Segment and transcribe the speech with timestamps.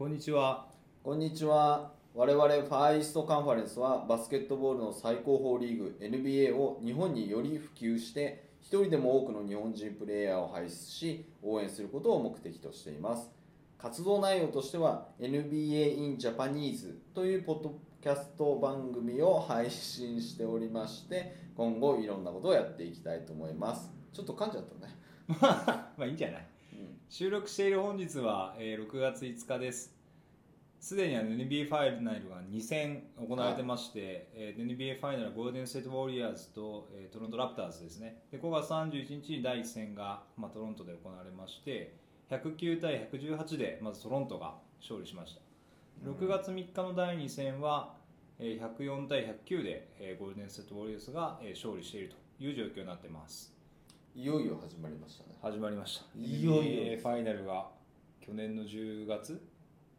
[0.00, 0.66] こんにちは。
[1.04, 1.92] こんにちは。
[2.14, 13.30] 我々ファーイーストカンファレンスはバスケットボールの最高峰リーグ NBA を日本により普及して一人でも多くの日本人プレイヤーを輩出し応援することを目的としています。
[13.76, 23.90] 活動内容としては NBA in Japanese というポッドキャスト番組を配信しておりまして今後いろんなことをやっていきたいと思います。
[24.14, 24.96] ちょっと噛んじゃったね、
[25.98, 26.40] まあいいんじゃない？
[26.40, 26.49] うん
[27.10, 29.92] 収録している本日は、えー6月5日です。
[30.78, 38.22] すでにあの NBA ファイナルが2戦行われてまして、えー NBA ファイナルはゴールデン・ステート・ウォリアーズと、えートロント・ラプターズですね。
[38.30, 41.96] で5月31日に第1戦が、まあ、トロントで行われまして、
[42.30, 45.40] 109対118でまずトロントが勝利しました。
[46.08, 47.96] 6月3日の第2戦は、
[48.38, 53.52] えー104対109で、えーゴールデン・ステート・ウォリアーズが、えー勝利しているという状況になってます。
[54.14, 55.36] いよいよ始まりましたね。
[55.40, 56.04] 始まりました。
[56.18, 56.62] いよいよ。
[56.62, 57.68] NBA ファイナルが
[58.20, 59.40] 去年の10月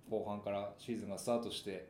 [0.10, 1.90] 後半からシーズンがスタートして。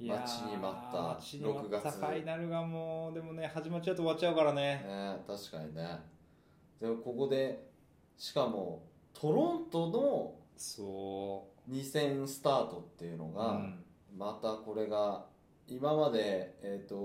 [0.00, 1.02] いやー待ちに待った。
[1.02, 1.98] 待ちに待った6月。
[1.98, 4.84] ファイナルがもうでもね始まっちゃうと終わっちゃうからね。
[4.84, 6.00] ね確かにね。
[6.80, 7.68] でもここで
[8.18, 8.82] しかも
[9.12, 13.84] トロントのそ2戦スタートっていうのう、が、うん。
[14.18, 15.24] またこれが
[15.68, 16.96] 今まで、えー、と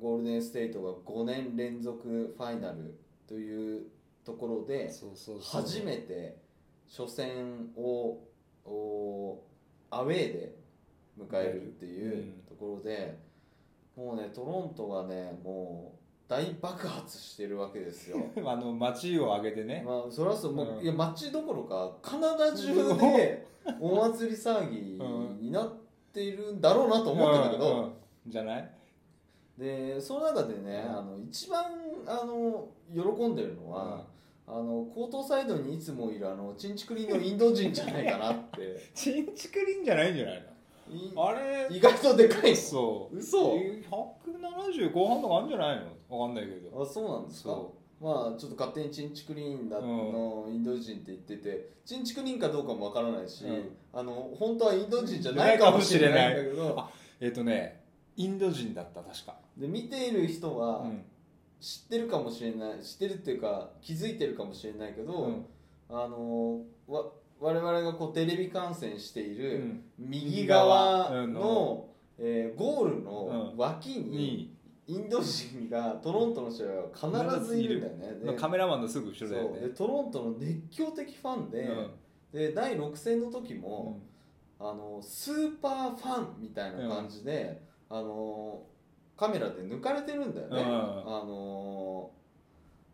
[0.00, 3.82] ゴールデンステイトが5年連続ファイナルという
[4.24, 4.90] ところで
[5.42, 6.36] 初めて
[6.88, 8.18] 初戦を
[8.64, 9.38] お
[9.90, 10.54] アウェーで
[11.18, 12.32] 迎えるっていううん。
[12.48, 13.16] ところで、
[13.96, 18.18] もうねトロントがねもう大爆発してるわけですよ。
[18.44, 20.82] あの街を挙げてね、まあそれはそうもう、うん。
[20.82, 23.46] いや街どころかカナダ中で
[23.80, 23.96] お。
[23.96, 24.98] 祭り騒ぎ
[25.44, 25.72] になっ
[26.12, 27.84] ているんだろうなと思ってんだけど、うん。
[27.84, 27.92] うん。
[28.26, 28.70] じゃない？
[29.58, 30.98] でその中でね、うん。
[30.98, 31.64] あの一番
[32.06, 34.04] あの喜んでるのは、
[34.46, 38.90] あのコートサイドにいつもいるあのチンチクリンのインド人じゃないかなって。
[38.94, 40.42] チンチクリンじゃないんじゃない
[40.90, 41.68] いのあれ？
[41.70, 43.56] 意外とでかいそう嘘。
[43.56, 45.76] 170後半とかあるんじゃない
[46.08, 46.18] の？
[46.20, 46.82] わかんないけど。
[46.82, 47.50] あそうなんですか？
[47.50, 49.86] そまあちょっと勝手にチンチクリーンだうん。
[49.86, 53.76] のインド人って言ってて、チンチクリーンかどうかもわからないし、うん。
[53.92, 56.74] あの本当はインド人じゃないかもしれないんだけど。
[56.78, 57.77] あえっ、とね
[58.18, 61.04] インド人だった確か、で見ている人はうん。
[61.60, 65.46] 知ってるかもしれない知ってるっていうか気づいてるかもしれないけど、うん。
[65.88, 67.04] あのわ
[67.40, 69.84] 我々がこうテレビ観戦しているうん。
[69.98, 71.44] 右側右側。
[71.44, 73.58] の、えーゴールのうん。
[73.58, 74.54] 脇にに。
[74.86, 78.32] インド人がトロントの試合は必ずいるんだよね。
[78.32, 79.54] でカメラマンのすぐ後ろだよそう。
[79.60, 81.68] でねトロントの熱狂的ファンで,、
[82.32, 83.60] で第6戦の時うん。
[83.62, 84.00] も、
[84.58, 88.62] あのスーパーファンみたいな感じで、あの
[89.16, 90.68] カメラで抜かれてるんだよね、うん。
[90.68, 90.70] あ
[91.24, 92.10] の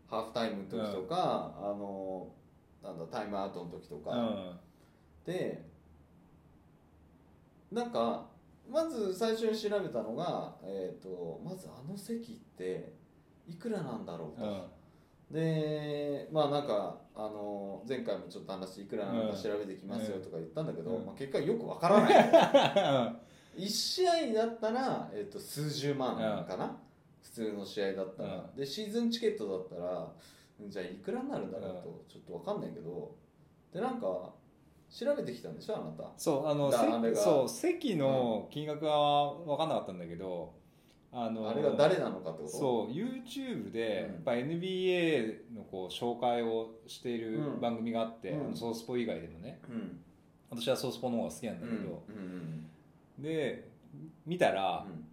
[0.09, 2.27] ハーフタイムの時とか、あの
[2.83, 4.59] なんだタイムアウトの時とか、うん。
[5.25, 5.65] で
[7.71, 8.25] なんか
[8.69, 12.93] まず最初に調べたのが、えー、とまずあの席って
[13.47, 14.45] いくらなんだろうと。
[14.45, 14.63] うん。
[15.31, 21.05] でまあなんかあの前回もちょっと話いくらなのか調べてきますよとか言ったんだけど、うん。
[21.05, 23.15] まあ、結果よくわからない
[23.57, 26.15] 1試合だったら、えっと数十万
[26.47, 26.77] かな、
[27.21, 30.11] 普通の試合だったら、うでシーズンチケットだったら
[30.67, 33.15] じゃあいくらになるんだろうと、ちょっとわかんないけど。
[33.73, 34.33] でなんか
[34.89, 36.09] 調べてきたんでしょあなた？
[36.15, 36.71] そうあの
[37.13, 40.53] そう席の金額は分かんなかったんだけど、
[41.11, 42.57] あのあれが誰なのかってこと？
[42.57, 44.13] そう YouTube でうん。
[44.13, 47.59] やっぱ NBA のこう紹介をしているうん。
[47.59, 48.45] 番組があって、うん。
[48.45, 49.59] あのソースポ以外でもね。
[49.69, 49.99] うん。
[50.51, 52.69] 私はソースポの方が好きなんだうんけど、うん
[53.19, 53.69] で
[54.25, 55.05] 見たら、うん。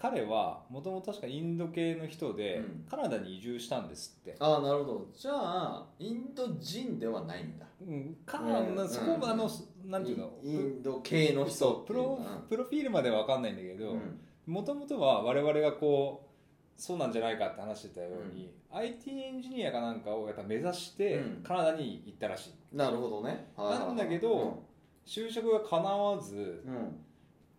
[0.00, 2.86] 彼はもともと確かインド系の人で、うん。
[2.88, 5.06] カナダに移住したんですって、ああなるほど。
[5.12, 7.66] じゃあインド人ではないんだ。
[7.80, 8.88] うん、かうん。
[8.88, 9.90] そこがあの、うん。
[9.90, 10.30] なんていうの？
[10.42, 11.84] インド系の人。
[11.86, 14.20] プロプロフィールまでは分かんないんだけどうん。
[14.46, 16.28] もともとは我々がこ
[16.76, 21.42] うそうなんじゃないかって話してたように、IT エンジニアかなんかをやっぱ目指してうん。
[21.42, 22.76] カナダに行ったらしい。
[22.76, 23.50] なるほどね。
[23.56, 24.62] なんだけど
[25.04, 27.04] 就職が叶わずうんうん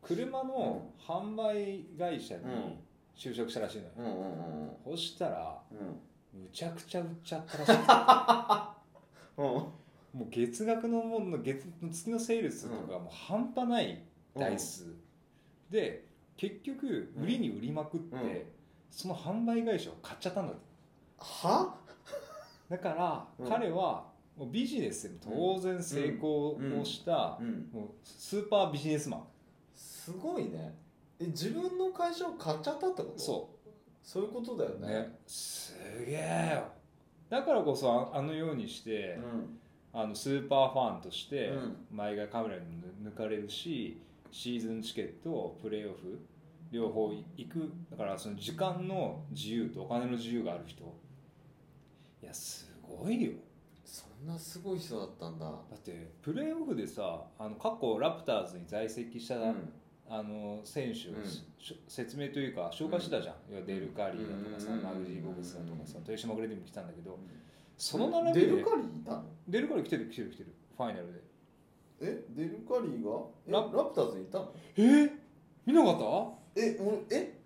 [0.01, 2.79] 車の販売会社に
[3.15, 6.41] 就職したらしいのよ、うんうんうんそしたらうん。
[6.41, 7.73] むちゃくちゃ売っちゃったらしい。
[9.41, 9.45] うん。
[9.45, 14.03] もう月額のもの月月のセールスとかもう半端ない
[14.35, 14.95] 台数、
[15.69, 16.05] で
[16.37, 18.43] 結局売りに売りまくって、うん。
[18.89, 20.61] その販売会社を買っちゃったんだって
[21.17, 21.75] は？
[22.69, 23.49] だからうん。
[23.49, 24.07] 彼は
[24.37, 27.69] もうビジネスで当然成功をしたうん。
[27.71, 29.23] もうスーパービジネスマン
[30.11, 30.75] すごいね。
[31.19, 33.19] え自分の会社を買っちゃったってこと？
[33.19, 33.69] そう。
[34.01, 34.87] そういうことだよね。
[34.87, 35.19] ね。
[35.27, 35.75] す
[36.05, 36.63] げえよ。
[37.29, 39.59] だからこそああのようにしてうん。
[39.91, 41.77] あのスーパーファンとしてうん。
[41.91, 42.61] 前がカメラに
[43.03, 44.01] 抜かれるし
[44.31, 46.19] シーズンチケットプレーオフ
[46.71, 47.71] 両方行く。
[47.91, 50.83] だからその時間の自由とお金の自由がある人。
[52.23, 53.31] いやすごいよ。
[53.85, 55.45] そんなすごい人だったんだ。
[55.45, 59.73] だってプレーオフでさあの過去ラプターズに在籍した、うん
[60.09, 61.25] あの選手を、うん。
[61.25, 61.45] し
[61.87, 64.81] 説明というか紹介してたじゃん、要はデル・カリーだとかさ、うん。
[64.81, 67.19] マグジー・ボブスだとかさ豊島グレディも来たんだけど
[67.77, 68.47] その並びで。
[68.47, 69.23] デルカリーいたの？
[69.47, 71.19] デルカリー来てる来てる来てるファイナルで。
[72.01, 72.23] え？
[72.31, 73.11] デルカリーが？
[73.47, 74.53] えララプターズにいたの？
[74.77, 74.81] え？
[74.81, 75.11] ー、
[75.65, 75.99] 見なかっ
[76.55, 76.61] た？
[76.61, 77.39] え俺え？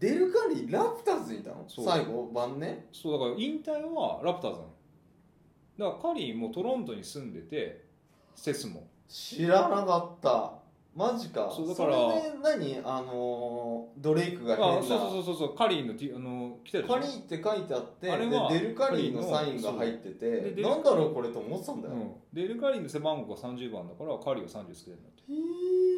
[0.00, 1.64] デルカリーラプターズにいたの？
[1.68, 5.92] 最後晩ねそうだから引退はラプターズなの。
[5.92, 7.84] だからカリーもトロントに住んでて
[8.34, 8.86] セスも。
[9.08, 10.57] 知らなかった
[10.98, 11.48] マジか。
[11.54, 11.96] そうだから。
[11.96, 12.80] それで何？
[12.84, 14.78] あのードレイクが変な。
[14.78, 25.32] あそうそうそうそうカリーのティあの来てるカリーって書いてあってあれはでデルカリーのサインが入っててなんだろうこれと思ってたんだよ、うん、デル・カリーの背番号が30番だからカリーは30つけてるんだって。
[25.32, 25.36] へ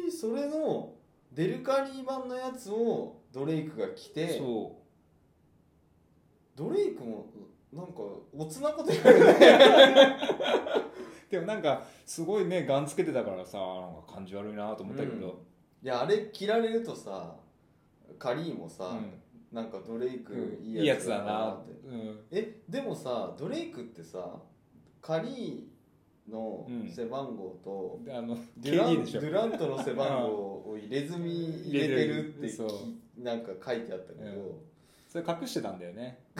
[0.07, 0.93] えそれの
[1.33, 4.77] デルカリー版のやつをドレイクが着てそ
[6.55, 7.25] ドレイクも
[7.73, 7.93] なんか
[8.37, 11.01] おつなこと言われてう
[11.31, 13.67] でもなんかすごいねガンつけてたからさなん
[14.05, 15.41] か感じ悪いなと思ったけど、
[15.81, 17.35] いやあれ着られるとさ
[18.19, 19.13] カリーもさ、うん。
[19.51, 20.65] なんかドレイクうん。
[20.65, 22.19] いいやつだだななって、うん。
[22.31, 24.37] えでもさドレイクってさ
[25.01, 26.91] カリーのうん。
[26.91, 31.29] 背番号と、であのデュランュラントの背番号を入れ墨
[31.67, 32.51] 入れてるって
[33.17, 34.35] なんか書いてあったけど、うん。
[35.09, 36.19] それ隠してたんだよね。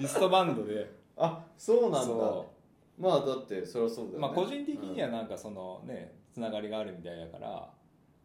[0.00, 0.90] リストバンドで。
[1.16, 2.02] あそうなんだ。
[2.02, 2.46] そ
[2.98, 4.16] まあだってそりゃそうだよね。
[4.16, 7.68] うまあ個人的にはなんかそのねつながりがあるみたいだから。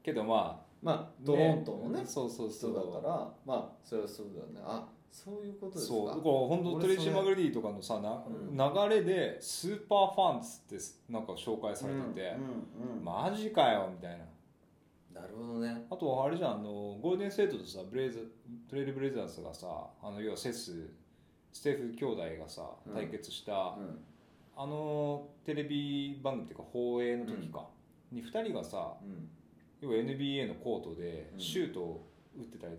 [0.04, 2.72] けどままあトロントのねそうそうそう。
[2.72, 4.62] 人だからまあそれはそうだよね。
[4.64, 5.94] あそういうことですか。
[5.94, 6.08] そう。
[6.08, 8.58] だから本当トレイシー・マグレディとかのさな、うん。
[8.58, 12.36] 流れでスーパーファンっつってなんか紹介されてて、
[13.04, 14.26] マジかよみたいな。
[15.22, 15.86] なるほどね。
[15.90, 18.32] あとあれじゃんあのゴールデンステートとさブレイズ
[18.68, 19.68] トレイルブレイザーズがさ
[20.02, 20.90] あの要はセス
[21.52, 22.94] ステフ兄弟がさうん。
[22.94, 24.00] 対決した、うん
[24.56, 27.68] あのテレビ番組っていうか放映の時か、
[28.12, 29.30] に2人がさうん。
[29.82, 31.40] 要は NBA のコートでうん。
[31.40, 32.08] シュートを
[32.38, 32.76] 打ってたり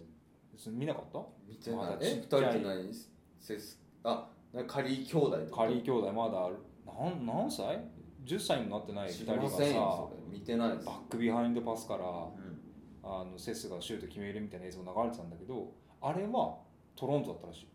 [0.57, 1.19] それ見なかった？
[1.49, 1.99] 見てない。
[2.01, 2.95] え二ちっちゃい人って何
[3.41, 6.49] セスあなカリー兄弟とカリー兄弟まだ
[6.87, 7.85] 何何歳
[8.25, 10.87] ?10 歳にもなってない2知人がさ見てないです。
[10.87, 12.61] バックビハインドパスからうん。
[13.07, 16.57] あのセスがシュート決めるみたいな映像が流れてたんだけどあれは
[16.97, 17.69] トロントだったらしい。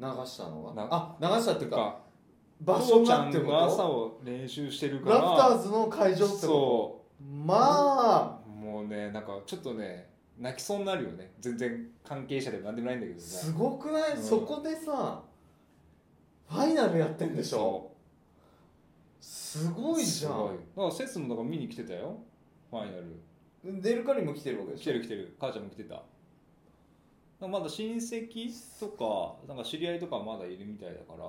[0.00, 0.74] 流したのは？
[0.74, 2.00] なあ流したっていうかか
[2.64, 5.32] 場所がってこんが朝とを練習してるラから。
[5.32, 7.24] プターズの会場ってそこと？
[7.46, 8.38] まあ。
[8.46, 11.32] うもうねなんかちょっとね泣きそうになるよね。
[11.40, 13.26] 全然関係者でもなんでもないんだけどさ。
[13.46, 14.22] すごくない、うん。
[14.22, 15.22] そこでさ
[16.48, 17.90] ファイナルやってんでしょ？
[19.20, 20.56] そすごういじゃすごい。
[20.76, 22.16] だからセスもだから見に来てたよ。
[22.70, 23.72] ファイナル。
[23.72, 24.82] んデルカリも来てるわけでしょ？
[24.82, 25.36] 来てる来てる。
[25.40, 26.02] 母ちゃんも来てた。
[27.46, 31.24] まだ親戚とかなんか知り合いとかまだいるみたいだから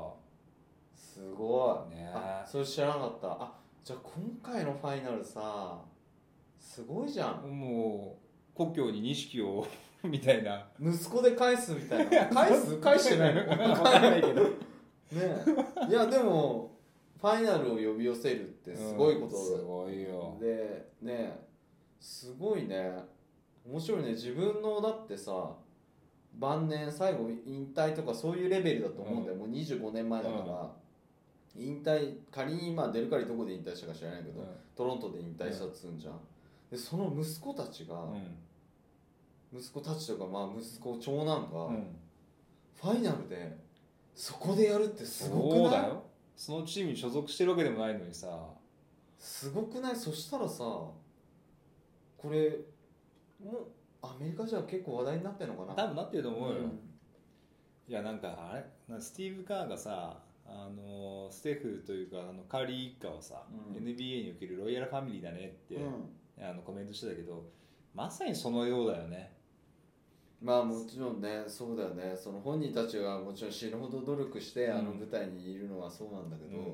[0.94, 2.12] すごい、ね。
[2.14, 3.28] あそれ知らなかった。
[3.32, 3.54] あ
[3.84, 5.82] じゃあ今回のファイナルさ
[6.60, 7.60] すごいじゃん。
[7.60, 9.66] もう故郷に錦を
[10.04, 10.68] みたいな。
[10.80, 12.28] 息子で返すみたいな。
[12.28, 12.78] 返す？
[12.78, 13.42] 返してないの？
[13.72, 14.44] わかんないけど。
[14.44, 14.50] ね
[15.90, 16.72] いやでも
[17.20, 20.38] ファイナルを呼び寄せるってすごいことうんすごいよ。
[20.40, 21.40] でね
[22.00, 22.94] すごいね。
[23.66, 24.10] 面白いね。
[24.12, 25.56] 自分のだってさ
[26.34, 30.72] 晩年最後引退とかそういうレベルだと思うんだよ、もう25年前だから、
[31.56, 34.46] 引退仮にまあデルカリどこで引退したか知らないけど、
[34.76, 36.20] トロントで引退したっつうんじゃん、
[36.72, 38.38] でその息子たちが、うん。
[39.56, 41.88] 息子たちとかまあ息子長男が、うん。
[42.82, 43.56] ファイナルで
[44.16, 45.62] そこでやるってすごくない？
[45.62, 46.04] そうだよ。
[46.36, 48.28] そのチームに所属してるわけでもないのにさ。
[49.20, 49.96] すごくない？
[49.96, 50.94] そしたらさこ
[52.30, 52.58] れ
[53.44, 53.68] もう
[54.02, 55.76] アメリカじゃ結構話題になってるのかな？
[55.76, 56.80] 多分なってると思うよ、ん。
[57.88, 58.66] いやなんかあれ？
[58.94, 63.84] なスティーブ・カーがさあのステフというかあのカーリー一家はさ、うん。
[63.84, 66.46] NBA におけるロイヤルファミリーだねって、うん。
[66.46, 67.46] あのコメントしてたけど
[67.94, 69.34] まさにそのようだよね。
[70.42, 72.16] まあもちろんねそうだよね。
[72.16, 74.78] その本人たちがもちろん死ぬほど努力してうん。
[74.78, 76.74] あの舞台にいるのはそうなんだけど、うん。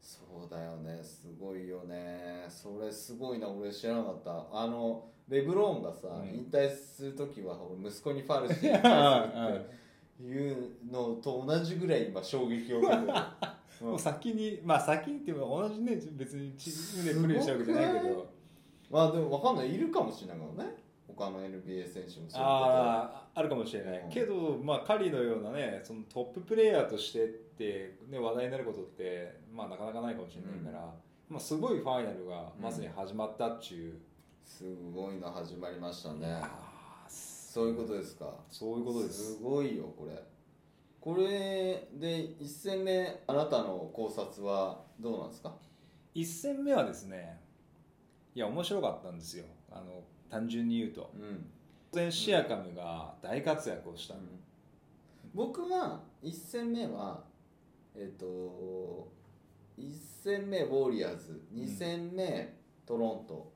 [0.00, 1.02] そうだよね。
[1.02, 2.46] すごいよね。
[2.48, 3.48] それすごいな。
[3.48, 4.46] 俺知らなかった。
[4.52, 6.28] あのレブローンがさ、うん。
[6.28, 9.76] 引退する時は俺息子にファウルして引退するって
[10.22, 13.08] いうのと同じぐらい今衝撃を受けてる、
[13.82, 13.88] うん。
[13.88, 18.26] もう先にまあ先にっていうか同じね別にチームでプレーしたわけじゃないけど。
[18.90, 19.74] まあでも分かんない。
[19.74, 20.86] いるかもしれないからね。
[21.08, 24.10] 他の NBA 選手もそういうあああるかもしれない、うん。
[24.10, 30.94] けど、まあ、カリーのようなねそのトッププレーヤーとしてって、ね、話題になることって、まあ、なかなかないかもしれないから、
[31.28, 36.40] まあ、すごいファイナルがまさに始まったっちゅう、すごいの始まりましたね
[37.56, 38.30] そういうことですか？
[38.50, 39.36] そういうことです。
[39.36, 40.22] すごいよこれ。
[41.00, 45.54] これで1戦目あなたの考察はどうなんですか
[46.14, 47.40] ？1戦目はですね
[48.34, 49.46] いや面白かったんですよ。
[49.72, 51.10] あの単純に言うと。
[51.14, 51.46] うん、
[51.92, 54.16] 当然シアカムが大活躍をした、
[55.32, 57.24] 僕は1戦目は
[57.94, 59.08] えっ、と
[59.78, 59.90] 1
[60.22, 63.50] 戦目ウォーリアーズ2戦目トロント、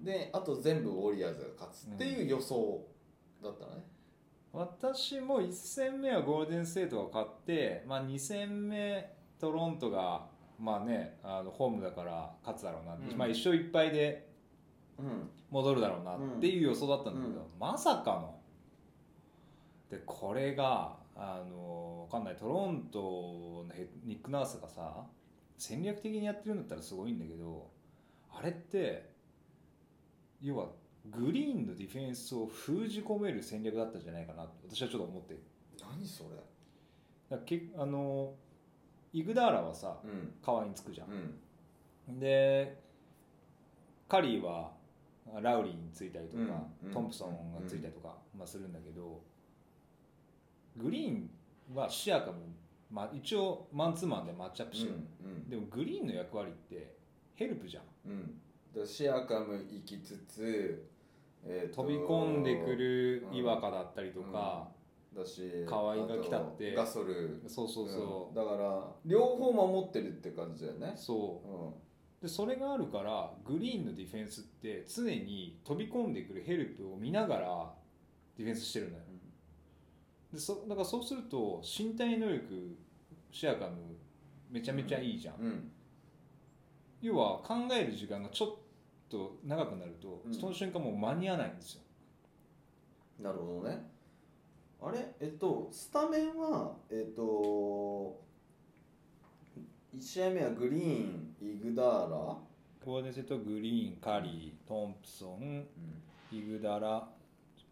[0.00, 2.86] であと全部ウォリアーズが勝つっていう予想
[3.42, 3.84] だったね、
[4.52, 10.26] 私も1戦目はゴールデンステートが勝って、まあ、2戦目トロントが
[10.58, 13.16] まあねあのホームだから勝つだろうな、うん。
[13.16, 14.28] まあ、1勝1敗で
[14.98, 15.30] うん。
[15.50, 17.46] 戻るだろうなっていう予想だったんだけど、うん。
[17.60, 18.40] まさかの。
[19.90, 22.36] でこれがあのわかんない。
[22.36, 25.04] トロントのヘニック・ナースがさ
[25.58, 27.70] 戦略的にやってるんだったらすごいんだけど
[28.32, 29.15] あれって
[30.46, 30.68] 要は
[31.10, 34.44] グリーンのディフェンスを封じ込める戦略だったんじゃないかな。
[34.44, 35.34] と私はちょっと思って。
[35.34, 35.40] る
[35.80, 36.30] 何それ？
[37.36, 38.32] だけあの
[39.12, 40.34] イグダーラはさうん。
[40.40, 41.04] 川につくじゃ
[42.08, 42.14] うん。
[42.14, 42.80] んで
[44.08, 44.70] カリーは
[45.42, 46.42] ラウリーについたりとか、
[46.84, 46.92] うん。
[46.92, 49.20] トンプソンがついたりとか、まあ、するんだけど
[50.76, 51.30] グリーン
[51.74, 52.38] はシアカム、
[52.88, 55.50] まあ、一応マンツーマンでマッチアップしてる、うん。
[55.50, 56.94] でもグリーンの役割って
[57.34, 57.82] ヘルプじゃん
[58.84, 60.86] シアカム行きつつ、
[61.44, 64.68] えーと飛び込んでくる岩香だったりとか、
[65.16, 66.74] だし河合が来たって。
[66.74, 67.42] ガソル。
[67.46, 68.32] そうそうそう。
[68.32, 70.92] んだから両方守ってるって感じだよね。
[70.94, 71.48] う、そう。
[71.48, 71.74] うん。
[72.20, 77.74] でそれがあるからグリーンのディフェンスって常に飛び込んでくるヘルプを見ながら
[78.36, 79.02] ディフェンスしてるのよ。
[80.32, 82.76] でそだからそうすると身体能力
[83.30, 83.76] シアカム
[84.50, 85.70] めちゃめちゃいいじゃん、うん。
[87.00, 88.56] 要は考える時間がちょっ
[89.08, 90.34] と長くなると、うん。
[90.34, 91.82] その瞬間もう間に合わないんですよ。
[93.20, 93.90] なるほどね。
[94.80, 95.14] あれ？
[95.20, 98.20] えっとスタメンはえっと
[99.94, 102.16] 1試合目はグリーンイグダーラ、
[102.84, 105.66] ゴールデンセットグリーンカリートンプソン
[106.30, 107.08] イグダラ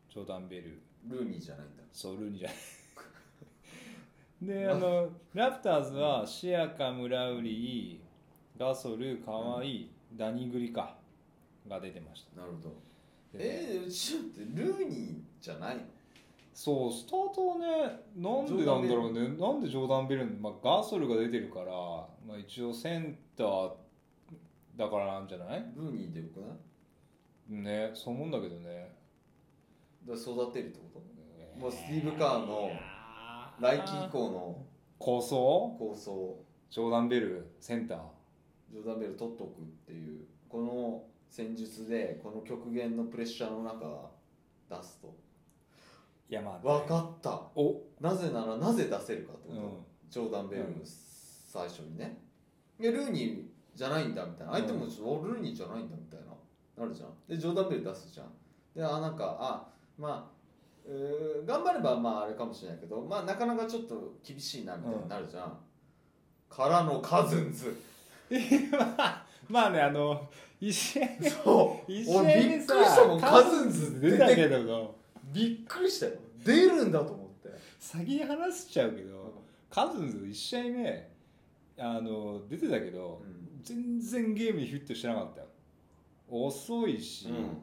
[0.09, 0.81] ジョーダンベル。
[1.07, 1.83] ルーニーじゃないんだ。
[1.93, 2.57] そうルーニーじゃない。
[4.43, 10.97] であのラプターズはシアカムラウリーガソルカワイ、ダニグリか
[11.69, 12.41] が出てました。
[12.41, 12.75] なるほど。
[13.35, 15.83] えー、ちょってルーニーじゃないの？
[16.55, 17.67] そうスタートはね
[18.17, 19.21] なんでなんだろうね。
[19.37, 20.25] なんでジョーダン・ベル？
[20.25, 21.73] ン、まあ、ガソルが出てるから、
[22.27, 23.73] まあ、一応センター
[24.77, 25.65] だからなんじゃない？
[25.77, 26.47] ルーニーでよくな
[27.61, 27.63] い？
[27.63, 28.95] ねそう思うんだけどね。
[30.07, 31.61] だ育てるってこと？
[31.61, 32.71] もうスティーブカーの
[33.61, 34.65] 来季以降の。
[34.99, 35.77] 構想？
[35.79, 36.37] 構想。
[36.71, 37.99] ジョーダン・ベルセンター。
[38.73, 40.21] ジョーダンベル取っとくっていう。
[40.49, 41.03] この
[41.37, 44.09] 戦術でこの極限のプレッシャーの中
[44.71, 45.13] 出すと。
[46.31, 47.31] いやまあ、分かった。
[47.57, 47.83] お。
[48.01, 49.69] なぜならなぜ出せるかってこと、うん。
[50.09, 52.17] ジョーダン・ベルの最初にね。
[52.79, 53.43] いやルーニー
[53.75, 54.53] じゃないんだみたいな。
[54.53, 56.85] 相手もちょっと、おルーニーじゃないんだみたいな。
[56.85, 57.09] なるじゃん。
[57.29, 58.27] でジョーダン・ベル出すじゃん。
[58.77, 59.67] であなんかあ
[59.99, 60.89] まあ
[61.45, 65.59] 頑張ればまああれかもしれないけどまあなかなかちょっと厳しいなみたいになるじゃん、
[66.49, 67.77] からのカズンズ。
[69.49, 70.29] まあねあの
[70.69, 71.09] 一試合
[71.45, 71.93] そう。
[71.93, 74.97] 一試合俺びっくりしたもんカズンズ出たけど
[75.33, 76.13] びっくりしたよ
[76.45, 77.49] 出るんだと思って。
[77.79, 81.11] 先に話しちゃうけどカズンズ1試合目
[81.77, 83.21] あの出てたけど、
[83.63, 85.47] 全然ゲームにフィットしてなかったよ。
[86.29, 87.59] 遅いし、うん。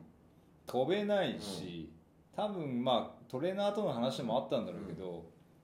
[0.67, 1.89] 飛べないし、
[2.35, 5.23] 多分まあトレーナーとの話もあったんだろうけど、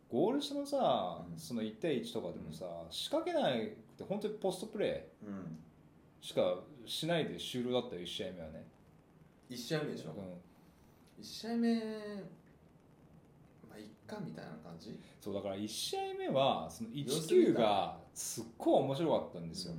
[0.10, 1.38] ゴール下のさ、うん。
[1.38, 5.34] その1対1とかでもさ仕掛けなくて本当にポストプレうん。
[5.34, 8.65] ーしかしないで終了だったよ1試合目はね、
[9.50, 11.75] 1試合目でしょ、うん、1試合目
[13.70, 15.00] まあいっかみたいな感じ？
[15.20, 19.74] そうだから1試合目はその様子見19たがすっごい面白かったんですよ、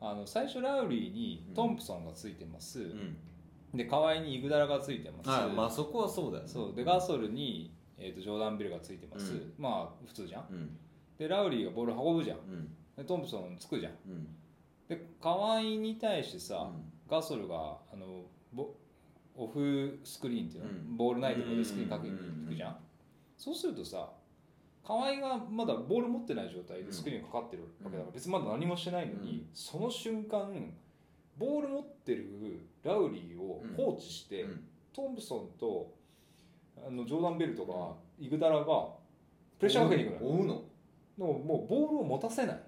[0.00, 3.16] あの最初ラウリーにトンプソンがついてます、うん。
[3.74, 6.48] で河合にイグダラがついてます、はいまあそこはそうだよね。
[6.48, 6.74] そう。
[6.74, 9.54] でガソルに、えー、とジョーダン・ベルがついてます、うん。
[9.56, 10.46] まあ普通じゃん。
[10.50, 10.76] うん。
[11.16, 12.38] でラウリーがボール運ぶじゃん。
[12.38, 12.68] うん。
[12.96, 13.92] でトンプソンつくじゃん。
[14.08, 14.26] うん
[14.90, 16.92] で河合に対してさ、うん。
[17.08, 18.74] ガソルがあのボ
[19.36, 20.96] オフスクリーンっていうの、うん。
[20.96, 22.76] ボールないところでスクリーンかけに行くじゃん、
[23.38, 24.10] そうするとさ
[24.84, 29.46] 河合がまだボール持ってない状態でスクリーンかかってるわけだから、別にまだ何もしてないのに、うん。
[29.54, 30.72] その瞬間
[31.38, 34.64] ボール持ってるラウリーを放置して、うん。
[34.92, 35.94] トンプソンと
[36.84, 38.64] あのジョーダン・ベルとかイグダラが
[39.58, 40.36] プレッシャーかけに行くのよ。
[40.36, 40.54] 追うの、
[41.16, 42.60] もうボールを持たせない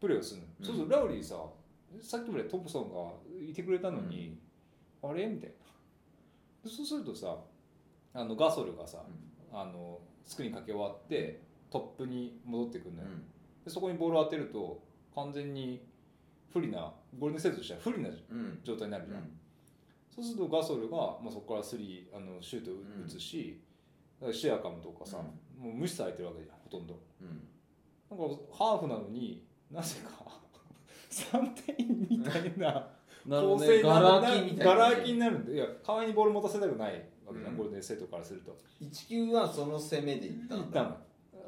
[0.00, 0.66] プレーをするの、うん。
[0.66, 1.36] そうするとラウリーさ
[2.00, 4.38] さっきまでトンプソンがいてくれたのに、
[5.02, 5.26] あれ？
[5.26, 6.70] みたいな。
[6.70, 7.36] そうするとさ
[8.12, 9.02] あのガソルがさ
[9.52, 13.08] あのスクリーンかけ終わってトップに戻ってくるのよ、
[13.64, 14.82] でそこにボールを当てると
[15.14, 15.86] 完全に
[16.52, 18.14] 不利なゴールデンステートとしては不利なうん。
[18.14, 19.30] うん状態になるじゃん、
[20.14, 23.60] そうするとガソルが、まあ、そこからスリーあのシュートを打つし、
[24.20, 25.18] だからシェアカムとかさ、
[25.58, 26.98] もう無視されてるわけじゃんほとんど。
[27.20, 27.48] うん。
[28.10, 30.26] なんかハーフなのになぜか。
[31.10, 31.76] 3点
[32.10, 32.88] みたいな。
[33.28, 34.56] 構成になる。
[34.58, 35.38] ガラ空きになる。
[35.40, 36.92] んでいや代わりにボール持たせたくない
[37.26, 37.56] わけじゃん、うん。
[37.56, 38.56] ゴールデンステートからすると。
[38.80, 40.82] 1球はその攻めでいったんだいった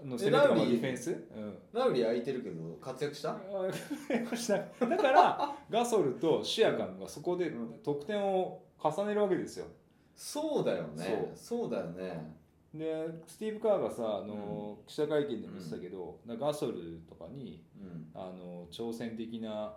[0.06, 0.16] の。
[0.16, 0.70] 攻めとかラウリー。
[0.70, 3.36] ディフェンス、うん、ラウリー空いてるけど活躍した？
[4.86, 7.78] だからガソルとシアカムがそこでうん。
[7.82, 9.66] 得点を重ねるわけですよ。
[10.14, 11.32] そうだよね。
[11.36, 12.34] そうだよね
[12.74, 18.10] でスティーブ・カーがさあの、記者会見でも言ってたけど、ガソルとかにうん。
[18.14, 19.74] あの挑戦的な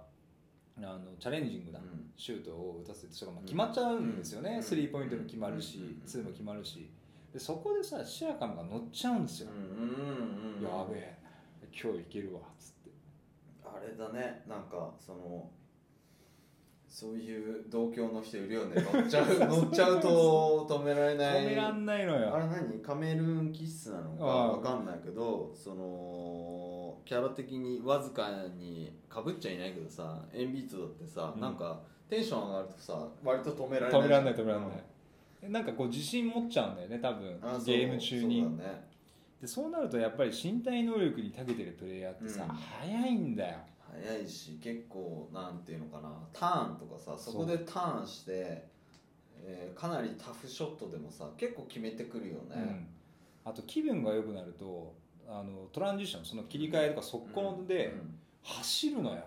[0.78, 2.12] あのチャレンジングなうん。
[2.18, 4.64] シュートを打たせてしかも決まっちゃうんですよね、うん。
[4.64, 6.08] スリーポイントも決まるし、うん。
[6.08, 6.90] ツーも決まるし。
[7.34, 11.18] でそこでさシアカムが乗っちゃうんですよ、うんうんうんやべえ。
[11.72, 12.92] 今日いけるわっつって。
[13.64, 14.44] あれだね。
[14.50, 15.50] なんかその
[16.94, 18.86] そういう同郷の人いるよね。
[18.92, 21.46] 乗っちゃう乗っちゃうと止められない。
[21.46, 22.36] 止めらんないのよ。
[22.36, 22.82] あれ何？
[22.82, 28.30] カメルーン気質なのかああわかんないけどそのキャラ的にわずか
[28.60, 31.42] にかぶっちゃいないけどさエンビートだってさ、うん。
[31.42, 31.80] なんか
[32.10, 34.02] テンション上がるとさ割と止められない。
[34.02, 37.40] 止めらんない止めらんない、なんかこう自信持っちゃうんだよね多分。
[37.66, 38.42] ゲーム中に。
[38.42, 38.92] そうだね。
[39.42, 42.56] でそうなるとやっぱり身体能力に長けてるプレイヤーってさ、うん。
[42.56, 43.60] 速いんだよ
[43.92, 48.32] 早いし結構なんていうのかなターンとかさそこでターンして、
[49.44, 52.88] えーかなりタフショットでもさ結構決めてくるよね、うん、
[53.46, 54.94] あと気分が良くなると
[55.28, 59.24] あのトランジションその切り替えとか速攻でうん走るのよ、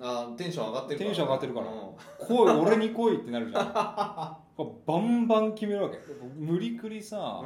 [0.00, 1.66] あーテンション上がってるからテンション上がってるから。
[1.66, 2.26] うん。
[2.26, 3.64] 来い俺に来いってなるじゃん。
[4.86, 5.98] バンバン決めるわけ。
[6.36, 7.42] 無理くりさ、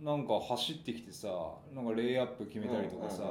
[0.00, 1.28] なんか走ってきてさ
[1.74, 3.22] なんかレイアップ決めたりとかさ、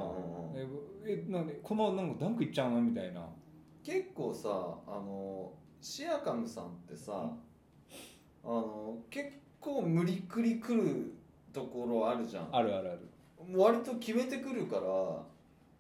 [0.56, 0.68] え
[1.06, 3.28] えなんでこのままなんかダンクいっちゃうのみたいな。
[3.84, 4.50] 結構さ
[4.88, 7.32] あのシアカムさんってさ、
[8.44, 11.14] あの結構無理くり来る
[11.54, 12.50] ところあるじゃん。
[12.52, 13.10] あるあるある。
[13.56, 14.82] 割と決めてくるから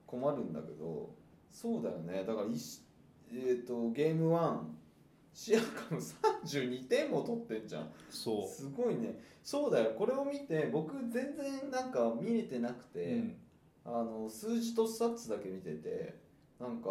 [0.06, 1.10] 困るんだけど。
[1.52, 2.24] そうだよね。
[2.26, 2.82] だからいし、
[3.32, 4.60] えー、とゲーム1
[5.36, 6.02] シアカム
[6.48, 7.91] 32点も取ってんじゃん。
[8.10, 9.19] そすごいね。
[9.43, 9.91] そうだよ。
[9.98, 13.36] これを見て僕全然なんか見れてなくう、て、うん。
[13.84, 16.15] あの数字とスタッツだけ見てて
[16.60, 16.88] なんか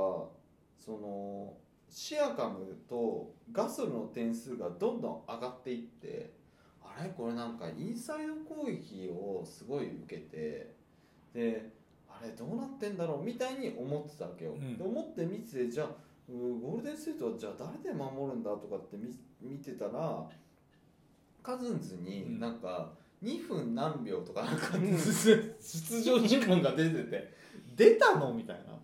[0.78, 1.54] その
[1.88, 6.34] シアカムとガソルの点数がどんどん上がっていって
[6.82, 7.08] あれ？
[7.08, 10.74] これなんかインサイド攻撃をすごい受けて
[11.32, 11.70] で
[12.08, 13.24] あれどうなってんだろう？
[13.24, 14.76] みたいに思ってたわけよ、うん。
[14.76, 15.88] で思って見ててじゃあ
[16.30, 20.24] ゴールデンステートはじゃあ誰で守るんだとかって見見てたら
[21.42, 22.90] カズンズになんか
[23.22, 27.34] 2分何秒とかなんか出場時間が出てて
[27.76, 28.74] 出たのみたいな。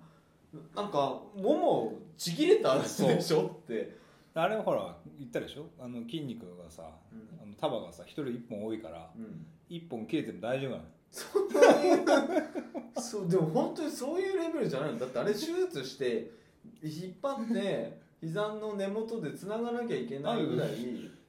[0.75, 3.97] なんかももちぎれたでしょって、
[4.35, 5.67] あれほら言ったでしょ？
[5.79, 10.83] あの筋肉がさあの束がさ一人一本多いからうん、一本切れても大丈夫なの。
[11.13, 11.61] そんな
[11.95, 14.99] にそうでも本当にそういうレベルじゃないの。
[14.99, 16.33] だってあれ手術して
[16.83, 20.71] 引っ張って 膝の根元でつながなきゃいけないぐらい。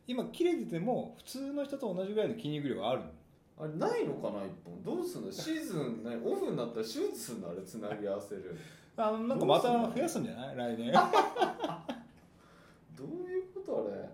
[0.08, 3.06] 今切れてても普通の人と同じぐらいの筋肉量があるの。
[3.60, 4.84] あれないのかな一本。
[4.84, 5.32] どうすんの？
[5.32, 7.50] シーズン、ね、オフになったら手術すんの？
[7.50, 8.58] あれつなぎ合わせる。
[8.98, 10.56] あのなんかまた増やすんじゃない？
[10.56, 10.92] 来年。
[12.98, 14.10] どういうことあれ？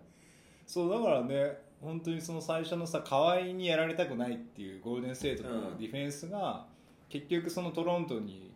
[0.65, 6.65] そうだからね本当にその最初のさ河合にやられたくないっていうゴールデンステートのディフェンスが、
[7.09, 8.51] 結局そのトロントに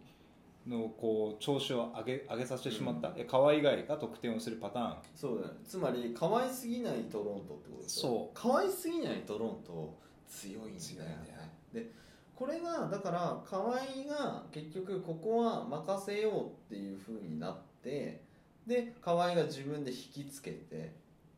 [0.67, 3.19] のこう調子を上げ上げさせてしまった、うん。
[3.19, 4.95] え河合以外が得点をするパターン。
[5.15, 5.53] そうだね。
[5.65, 8.37] つまり可愛すぎないトロントってことですよそう。
[8.51, 9.97] 可愛すぎないトロント
[10.29, 11.51] 強いんだよね。
[11.73, 11.91] で
[12.35, 18.21] これがだから可愛が結局ここは任せようっていう風になって
[18.65, 20.95] で可愛が自分で引きつけて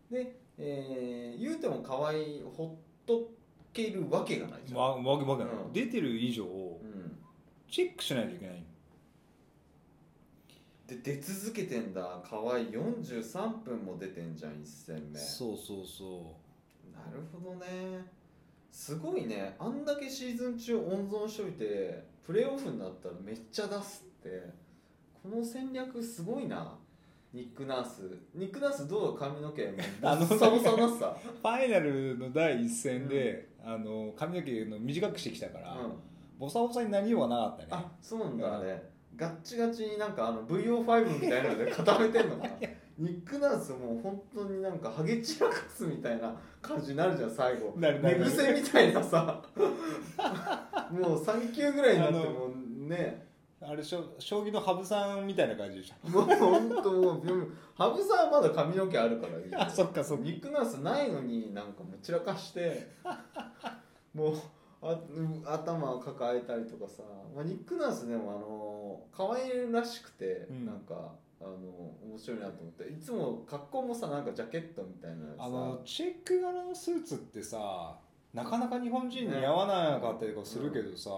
[0.10, 3.32] で、えー言うても可愛ほっと
[3.74, 5.74] けるわけがないじゃん、わわけわけない、うん。
[5.74, 7.18] 出てる以上うん、
[7.70, 8.64] チェックしないといけない
[10.88, 12.22] で出続けてんだ。
[12.30, 15.17] 可愛43分も出てんじゃん1戦目。
[15.19, 16.38] そうそうそ
[16.93, 18.06] なるほどね。
[18.72, 19.56] すごいね。
[19.60, 24.63] あんだけシーズン中温存しといてプレーオフになったらめっちゃ出すって。
[25.24, 26.78] この戦略すごいな。
[27.34, 28.02] ニック・ナース。
[28.36, 35.93] ニック・ナースどう髪の毛 あのサボサなさ、ファイナルの第一戦で、あの髪の毛の短くしてきたから、うん、
[36.38, 37.84] ボサボサになりよなかったね。
[37.86, 42.49] あそうなんだねガッチガチになんかあの VO5 みたいなので固めてんのかな。
[42.97, 47.73] ニック・ナースもう本当になんかハゲ散らかすみたいな感じになるじゃん最後。
[47.78, 49.41] なるなる寝癖みたいなさ。
[50.91, 53.28] もう3級ぐらいになってもうね。
[53.65, 56.10] あれしょ将棋の羽生さんみたいな感じでしょ。
[56.10, 57.21] もう本当もう
[57.76, 60.23] 羽生さんはまだ髪の毛あるからいいよあそっかそっか。
[60.23, 62.89] ニック・ナースないのになんかもう散らかして。
[64.13, 64.38] もう
[64.84, 68.73] あうん頭を抱えたりとかさ、まあ、ニック・ナースでもあの
[69.15, 70.65] 可愛いらしくて、うん。
[70.65, 71.52] なんかあの
[72.06, 72.84] 面白いなと思って。
[72.91, 75.43] いつも格好もさなんかジャケットみたいなさ。
[75.45, 77.95] あのチェック柄のスーツってさ
[78.34, 81.10] なかなか日本人に合わなかったりとかするけどさ、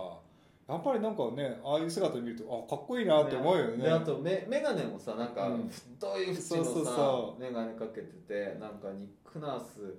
[0.68, 3.84] やっぱりなんかねああいう姿見るとあかっこいいなって思うよね。
[3.84, 5.70] であとメメガネもさなんかうん。
[5.70, 9.96] 太い縁のさ、そうそうそメガネかけててなんかニック・ナース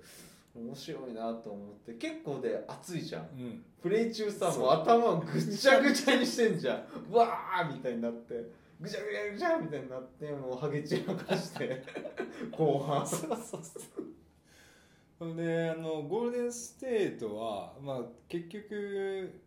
[0.57, 3.21] 面白いなと思って結構で熱いじゃん。
[3.23, 3.63] うん。
[3.81, 7.13] プレイ中さもう頭をぐちゃぐちゃにしてんじゃん。
[7.13, 8.33] わーみたいになって
[8.79, 11.83] ぐちゃぐちゃぐちゃみたいになってもうハゲ散らかして
[12.51, 13.07] 後半。
[13.07, 13.61] そうそう
[15.19, 15.35] そう。
[15.35, 19.41] であのゴールデンステートは、まあ、結局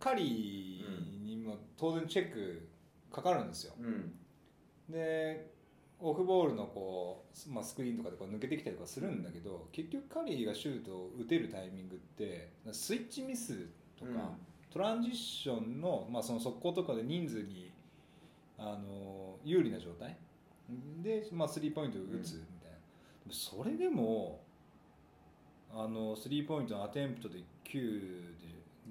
[0.00, 2.68] カリーにも当然チェック
[3.12, 3.74] かかるんですよ。
[3.78, 4.12] うん。
[4.88, 5.53] で
[6.06, 13.66] オフボールのこう、まあ、スクリーンとかでこう抜けてきたりとかするんだけど結局カリーがシュートを打てるタイミングってスイッチミス
[13.98, 14.10] とか、
[14.70, 17.72] トランジッションの,、まあその速攻とかで人数に
[18.58, 20.16] あの有利な状態
[21.02, 24.42] で、まあ、スリーポイントを打つみたいな、でもそれでも
[25.72, 28.22] あのスリーポイントのアテンプトで9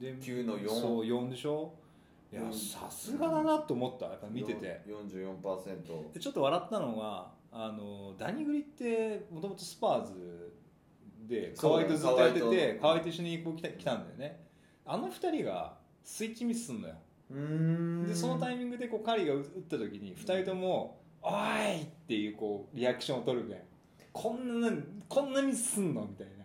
[0.02, 1.72] でで9の4そう4でしょ？
[2.34, 2.54] いやうん。
[2.54, 4.82] さすがだなと思ったやっぱ見てて。
[4.88, 10.54] 44%でちょっと笑ったのがあのダニグリってもともとスパーズ
[11.28, 13.10] で河合とずっとやってて河合と。
[13.10, 14.44] 一緒にこう来た来たんだよね。
[14.86, 16.96] あの二人がスイッチミスすんのよ。
[18.08, 23.66] でそのタイミングでこうカリーが打った時に二人とも「おい!」っていうこうリアクションを取るみたいな。
[24.12, 24.72] こんな
[25.08, 26.44] こんなミスすんのみたいな。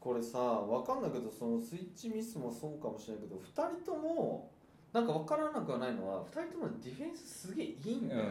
[0.00, 4.50] これさ分かんないけどそのスイッチミスもそうかもしれないけど2人とも
[4.92, 8.24] なんか分からなくはないのは2人ともディフェンスすげえいいんだよ、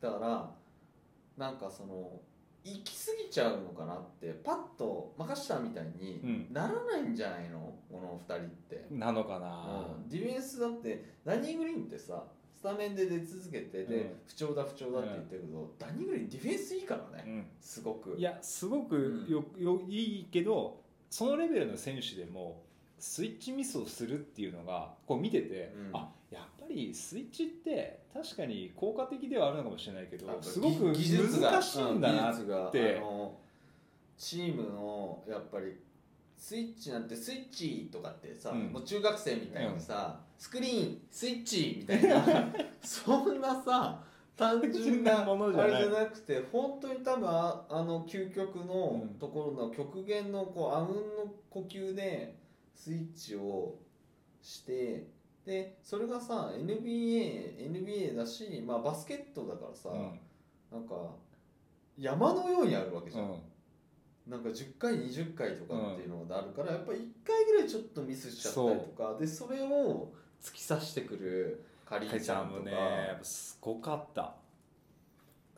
[0.00, 0.50] だから
[1.36, 2.20] なんかその
[2.62, 6.46] 行き過ぎちゃうのかなってパッと任したみたいにうん。
[6.52, 7.74] ならないんじゃないの？
[7.90, 10.08] この2人って、うんなのかな、うん。
[10.08, 12.22] ディフェンスだってダニー・グリーンってさ
[12.54, 14.10] スタメンで出続けてで、うん。
[14.26, 17.46] 不調だ不調だって言ってるけど、ダニー・グリーンディフェンスいいからね、うん。
[17.60, 18.14] すごく。
[18.18, 22.62] いやすごくよ、よいいけどそのレベルの選手でも
[23.00, 25.96] スイッチミスをするっていうのがこう見てて、うん。
[25.96, 32.96] あやっぱりスイッチって確かに効果的ではあるのかもしれないけどすごく技術が難しいんだなって。
[32.98, 33.36] あの
[34.16, 35.74] チームのやっぱり
[36.36, 38.72] スイッチなんてスイッチとかってさ、うん。
[38.72, 44.04] もう中学生みたいにさ、スクリーンスイッチみたいな そんなさ
[44.36, 45.74] 単純なものじゃない。
[45.74, 49.08] あれじゃなくて本当に多分ああの究極のうん。
[49.18, 52.39] ところの極限のこうあうんの呼吸で
[52.74, 53.78] スイッチを
[54.42, 55.06] して
[55.44, 60.20] でそれがさ NBA, NBA だし、まあ、バスケットだからさ、うん。
[60.70, 60.94] なんか
[61.98, 63.38] 山のようにあるわけじゃん、うん。
[64.30, 72.60] なんか10回20回とかっていうのがあるから、やっぱり1回ぐらいちょっとミスしちゃったりとかでそれを突き刺してくるカリーちゃんとか。
[72.62, 74.34] ねすごかった。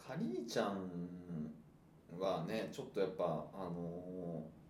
[0.08, 0.90] カリーちゃん
[2.18, 4.61] はねちょっとやっぱあのー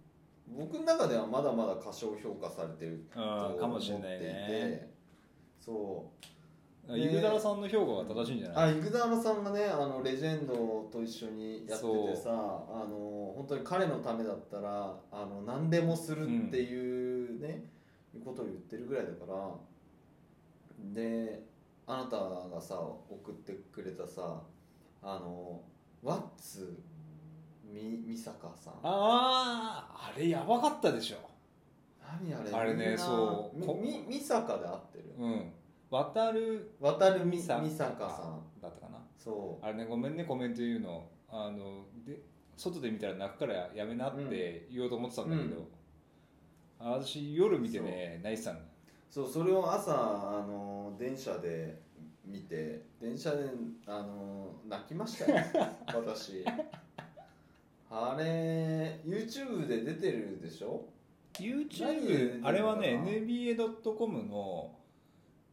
[0.56, 4.26] 僕の中ではまだまだ過小評価されてるとうんか思っていもしれないね。
[4.80, 4.90] て
[5.60, 6.10] そ
[6.88, 6.96] う。
[6.98, 8.74] イグダラさんの評価が正しいんじゃない？
[8.74, 12.34] あイグダーラさんがねあのレジェンドと一緒にやっててさあ
[12.88, 17.64] の本当に彼のためだったらあの何でもするっていうね、
[18.24, 21.44] ことを言ってるぐらいだからで
[21.86, 22.16] あなた
[22.52, 24.42] がさ送ってくれたさ
[25.02, 25.60] あの
[26.02, 26.82] ワッツ
[27.72, 28.74] み美坂さん。
[28.74, 31.16] あああれやばかったでしょ。
[32.20, 32.52] 何あれ？
[32.52, 35.14] あれねそうこみみ美坂で合ってる。
[35.18, 35.52] うん。
[35.90, 38.42] 渡る渡るみ美美坂坂さん。
[38.60, 38.98] だったかな。
[39.18, 39.64] そう。
[39.64, 41.08] あれねごめんねコメント言うの。
[41.30, 42.20] あので
[42.56, 45.66] 外で見たら泣くからやめなって言おうと思ってたんだけど、
[46.78, 48.56] あ私夜見てね泣いてたん。
[48.56, 48.60] だ
[49.10, 51.80] そうそれを朝あの電車で
[52.24, 53.50] 見て電車で
[53.86, 55.38] あの泣きましたよ。
[55.94, 56.44] 私
[57.94, 60.86] あれ YouTube で出てるでしょ？
[61.38, 64.74] 何 YouTube あれはね何 NBA.com の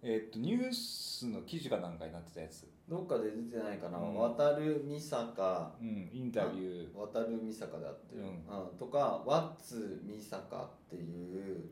[0.01, 4.15] えっとニュースの記事かなんかになってたやつ、どっかで出てないかな、うん。
[4.15, 5.73] 渡る美坂。
[5.81, 6.97] うん、インタビュー。
[6.97, 8.27] 渡る美坂であってる、うう
[8.75, 8.77] ん。
[8.77, 11.65] とかワッツ美坂っていう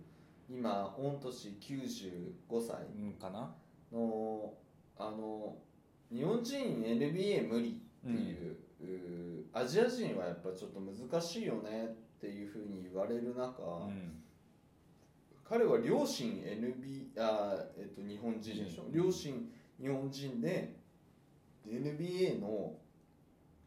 [0.49, 2.75] 今御年95歳。
[2.97, 3.55] うんかな？
[3.93, 4.53] の
[4.97, 5.55] あの
[6.13, 8.57] 日本人 NBA 無理っていう,、
[9.53, 11.85] アジア人はやっぱちょっと難しいよね
[12.17, 14.23] っていうふうに言われる中、うん
[15.49, 18.83] 彼は両親 NB あ、えっと、日本人でしょ。
[18.83, 18.91] うん。
[18.91, 19.49] 両親
[19.81, 20.75] 日本人で
[21.65, 22.73] NBA の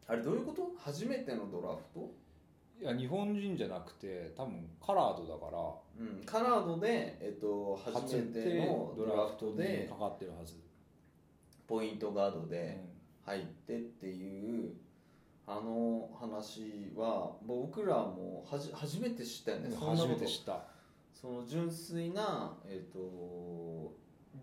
[0.07, 0.71] あれどういうこと？
[0.77, 2.13] 初めてのドラフト、
[2.79, 5.57] いや日本人じゃなくて多分カラードだから。
[5.99, 10.53] うん、カラードで、えっと、初めてのドラフトにでかかってるはず、
[11.67, 12.89] ポイントガードうでん。
[13.25, 14.73] 入ってっていう
[15.47, 20.63] あの話は僕らもはじ初めて知ったよね、そんな初めて知った。
[21.13, 23.93] その純粋な、えっと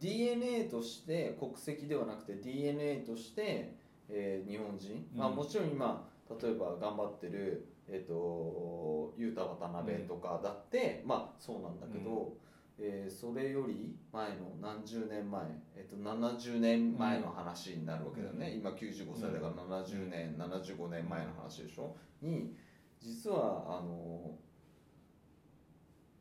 [0.00, 3.74] DNA として国籍ではなくて DNA として、
[4.08, 6.06] えー日本人、まあ、うんもちろん今
[6.40, 12.34] 例えば頑張ってる、えっと雄太渡辺とかだって、まあそうなんだけど、
[12.80, 15.42] えーそれより前の何十年前、
[15.76, 18.60] えっと70年前の話になるわけだよね、うん。
[18.60, 21.96] 今95歳だから70年、75年前の話でしょ。
[22.22, 22.54] に
[23.00, 24.36] 実はあの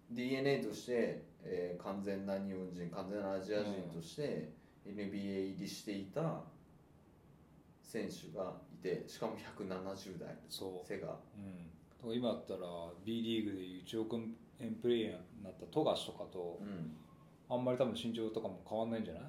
[0.10, 4.52] DNA として、えー完全な日本人完全なアジア人として
[4.86, 6.42] NBA 入りしていた
[7.84, 10.88] 選手がいてしかも170代そう。
[10.88, 11.18] 背が。
[11.38, 12.60] うん、と今だったら
[13.06, 14.18] B リーグでいう1億
[14.60, 16.96] 円プレイヤーになった富樫とかとうん。
[17.50, 19.24] あんまり多分身長とかも変わんないんじゃない？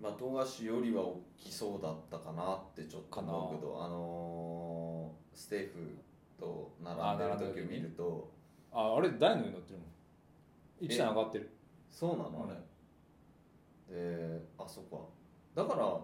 [0.00, 5.98] まあ富樫よりは大きそうだったかなってちょっと思うけどあのーステーフ
[6.38, 8.30] と並んでる時を見ると。
[8.72, 10.88] ああれ台の上に乗ってるもん。
[10.88, 11.50] 1段上がってる。
[11.90, 12.46] そうなの？
[12.48, 14.96] あれ、であそっか。
[15.54, 16.00] だから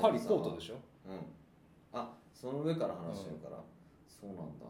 [0.00, 0.74] パリさコートでしょ？
[1.08, 1.98] うん。
[1.98, 3.56] あその上から話してるから、
[4.08, 4.66] そうなんだ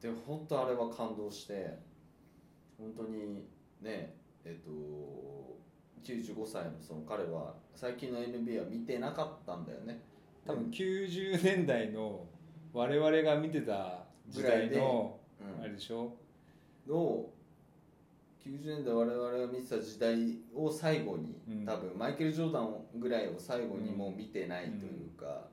[0.00, 1.78] でも本当あれは感動して
[2.78, 3.44] 本当に
[3.82, 4.70] ねえっと
[6.02, 10.00] 95歳のその彼は最近の NBA は見てなかったんだよね。
[10.46, 12.26] 多分90年代の
[12.72, 15.62] 我々が見てた時代のうん。
[15.62, 16.12] あれでしょ？
[16.88, 17.26] の
[18.44, 21.66] 90年代我々が見てた時代を最後に、うん。
[21.66, 25.46] 多分マイケル・ジョーダンぐらいを最後にもう見てないというか、あれだったけど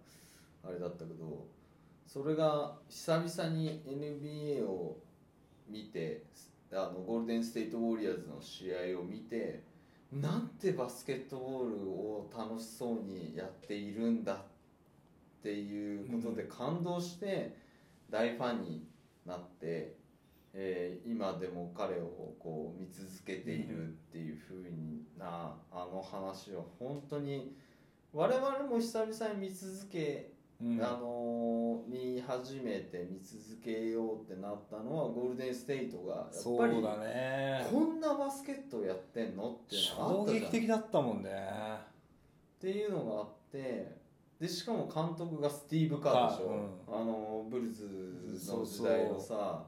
[2.08, 4.98] それが久々に NBA を
[5.70, 6.24] 見て
[6.72, 9.62] あのゴールデン・ステイト・ウォリアーズの試合を見て
[10.12, 14.38] なんてバスケットボールを楽しそうにやっているんだっ
[15.44, 17.56] ていうことで感動して
[18.10, 18.88] 大ファンに
[19.26, 19.94] なって、
[20.54, 27.54] えー今でも彼をこう見続けているっていうふうなあの話は本当に
[28.14, 30.82] 我々も久々に見続け、うん。
[30.82, 31.47] あのー
[31.88, 40.44] 見始めて見続けようってなったのはゴールデン・ステイトがやっぱりそうだねこんなバスケットをやってんのっていうのがあ衝ったじゃん。
[40.44, 41.30] 撃的だったもんね。
[42.58, 43.98] っていうのがあって
[44.40, 47.86] でしかも監督がスティーブ・カーでしょ、あのブルズ
[48.52, 49.64] の時代のさ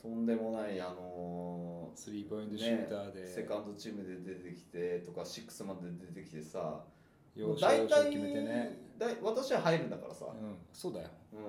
[0.00, 6.84] とんでもないあのスリーポイントシューターで、セカンドチームで出てきてとかシックスまで出てきてさも
[7.34, 8.78] 要う所要所決めてね。
[8.98, 10.56] だい私は入るんだからさ、うん。
[10.72, 11.08] そうだよ。
[11.32, 11.40] うん、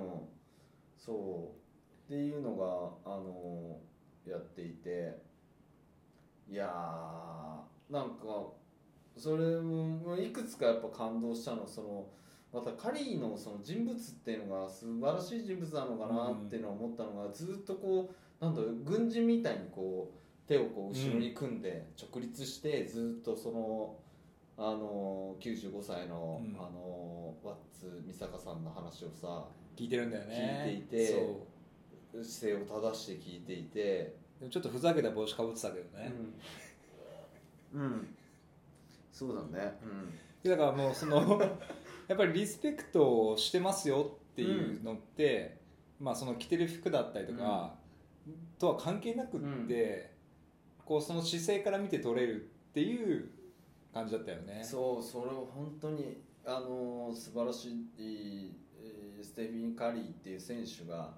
[0.97, 1.51] そ
[2.09, 2.13] う。
[2.13, 3.79] っていうのがあの
[4.25, 5.21] やっていて。
[6.49, 8.25] いやーなんか
[9.17, 12.07] それもいくつかやっぱ感動したのその
[12.53, 23.95] またカリーのその人物っていうのが素晴らしい人物なのかなっていうのを思ったのが、ずっとこうなんだろう軍人みたいにこう手をこう後ろに組んで直立してずっとその。
[24.57, 26.55] あの95歳の,、うん。
[26.55, 30.63] あのワッツ美坂さんの話をさ聞いてるんだよね。
[30.67, 31.53] 聞いていて
[32.21, 34.15] 姿勢を正して聞いていて、
[34.49, 36.13] ちょっとふざけた帽子かぶってたけどね、
[37.73, 38.15] うん、うん、
[39.11, 39.73] そうだね、
[40.43, 41.41] でだからもうその
[42.07, 45.57] やっぱりリスペクトをしてますよっていうのって、
[45.99, 47.75] まあその着てる服だったりとか、
[48.59, 50.11] とは関係なくって、
[50.85, 53.29] こうその姿勢から見て取れるっていう
[53.93, 54.61] 感じだったよね。
[54.63, 58.63] そうそれを本当にあの素晴らしい、えー
[59.23, 61.11] ステフィン・カリーっていう選手が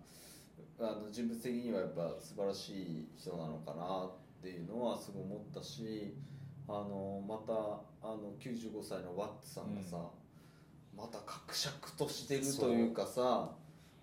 [0.79, 4.11] あの人物的にはやっぱ素晴らしい人なのかなっ
[4.41, 6.15] ていうのはすごい思ったし
[6.67, 7.53] あのまた
[8.07, 9.97] あの95歳のワッツさんがさ、
[10.95, 13.49] また格尺としてるというかさ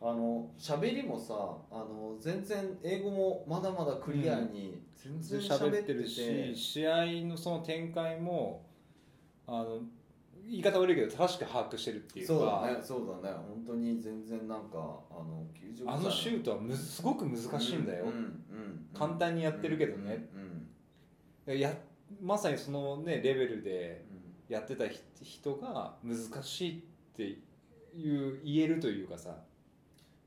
[0.02, 1.34] あの喋りもさ
[1.70, 8.66] あの全然英語もまだまだクリアに全然喋っててるし試合のその展開も
[9.46, 9.78] あの
[10.44, 12.34] 言い方悪いけど正しく把握してるっていうか。
[12.34, 13.36] そうだねそうだね。
[13.36, 18.86] 本当に全然なんかあの90あのシュートはむすごく難しいんだよ、うんうんうん。
[18.92, 20.28] 簡単にやってるけどね。
[20.34, 21.72] うんうんや
[22.20, 24.22] まさにそのねレベルでうん。
[24.52, 26.82] やってたひ人が難しいっ
[27.16, 27.22] て
[27.96, 29.36] いう言えるというかさ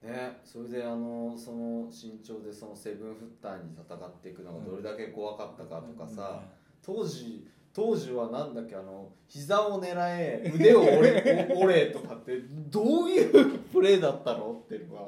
[0.06, 6.42] ね、それであのその身長でそのセブンフッターに戦っていくのがどれだけ怖かったかとかさ、
[6.84, 12.40] 当時当時はなんだっけあの膝を狙え腕を折れ 折れとかって
[12.70, 15.08] どういうプレーだったのっていうのが。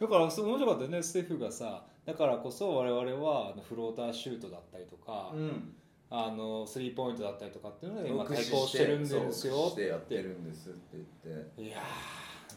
[0.00, 5.74] だからそう面白かったよねステフがさだからこそ我々はフローターシュートだったりとか、うん。
[6.10, 11.62] あのスリーポイントだったりとかっていうので今対抗してるんですよ駆使してやってるんですって言って。
[11.62, 11.82] いや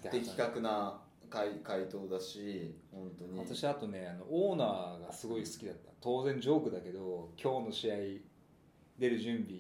[0.03, 1.01] ー的確な
[1.31, 3.39] 回回答だし本当に。
[3.39, 5.91] 私あとねあのオーナーがすごい好きだった。
[6.01, 7.95] 当然ジョークだけど今日の試合
[8.99, 9.59] 出る準備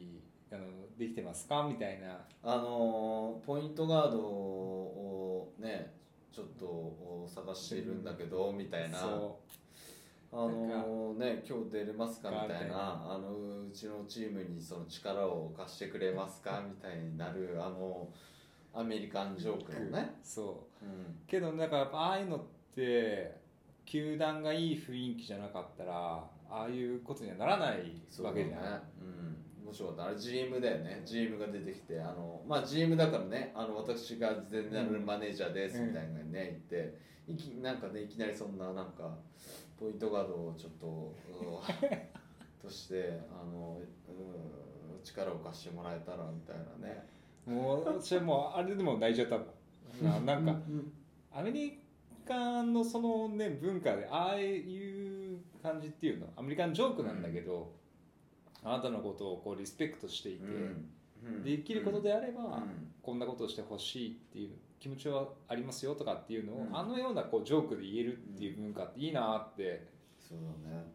[0.51, 0.65] あの
[0.97, 1.65] できてますか？
[1.67, 2.19] みたいな。
[2.43, 5.93] あのーポイントガードをね
[6.31, 8.97] ちょっと探してるんだけどみたいな。
[8.99, 9.39] そ
[10.33, 12.29] あのーね今日出れますか？
[12.29, 13.05] みたいな。
[13.09, 16.63] あのうちのチームにその力を貸してくれますか？
[16.67, 18.09] みたいになるあの
[18.73, 20.85] アメリカンジョークのね、そう。
[20.85, 22.39] うん、けどなんかやっぱああいうのっ
[22.73, 23.39] て
[23.85, 31.01] 球団がいい雰囲気じゃなかったらああいうことにはならないわけじゃん、うん、面白かったあれ GM だよね。
[31.05, 39.15] GM が出てきてあのまあ GM だからねあの私がゼネラルマネージャーですみたいなね、言っていきなんかねいきなりそんななんか
[39.79, 47.07] ポイントガードをちょっとう としてあのうん力を貸してもらえたらみたいなね
[47.45, 49.37] もう私はもうあれでも泣いちゃった
[50.03, 50.55] ななんか
[51.33, 51.79] アメリ
[52.27, 57.71] カのそのね文化でああいう感じっていうのアメリカンジョークなんだけど、
[58.63, 60.45] あなたのことをこうリスペクトしていて、
[61.23, 61.43] うん。
[61.43, 62.91] できることであれば、うん。
[63.01, 64.49] こんなことをしてほしいっていう
[64.79, 66.77] 気持ちはありますよとかっていうのを、うん。
[66.77, 69.87] あのようなこうジョークで言えるっていう文化っていいなって、
[70.19, 70.91] そうだね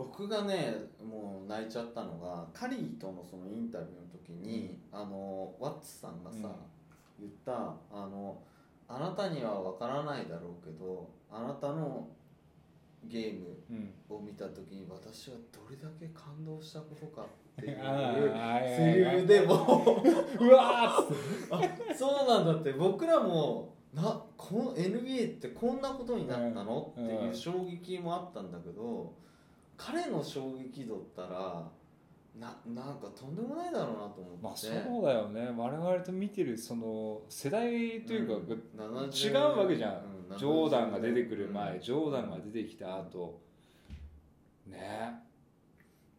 [0.00, 6.56] 僕がねもう泣いちゃったのがカリーとのそのインタビューの時に、あのワッツさんがさ、
[7.18, 8.38] 言ったあの
[8.88, 12.08] 「あなたには分からないだろうけどあなたの
[13.04, 13.92] ゲームうん。
[14.08, 17.26] を見た時に私はどれだけ感動したことか」
[17.60, 17.76] っていう
[18.74, 19.54] セリフでも
[20.40, 22.72] うわーっ そうなんだって。
[22.72, 27.04] 僕らもなこの NBA ってこんなことになったの、うん。
[27.04, 29.12] っていう衝撃もあったんだけど
[29.80, 31.70] 彼の衝撃度ったら
[32.38, 35.48] ななんかとんでもないだろうなと思って、まあそうだよね。
[35.56, 39.92] 我々と見てるその世代というか、うん違うわけじゃん、
[40.32, 41.80] うんジョーダンが出てくる前、うん。
[41.80, 43.40] ジョーダンが出てきた後。
[44.66, 45.12] ね。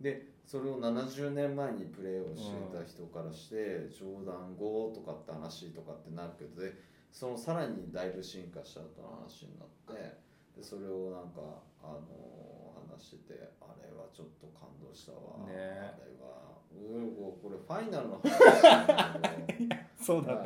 [0.02, 6.74] でそれを70年前にプレーをしてた人からして、ジョーダン5とかって話とかってなるけどで
[7.10, 10.18] そのさらにだいぶ進化した後の話になって
[10.58, 11.40] でそれをなんか
[11.82, 12.51] あの話
[13.02, 15.54] しててあれはちょっと感動したわ、ね。
[15.56, 19.54] あれはうおこれファイナルの話なんだけ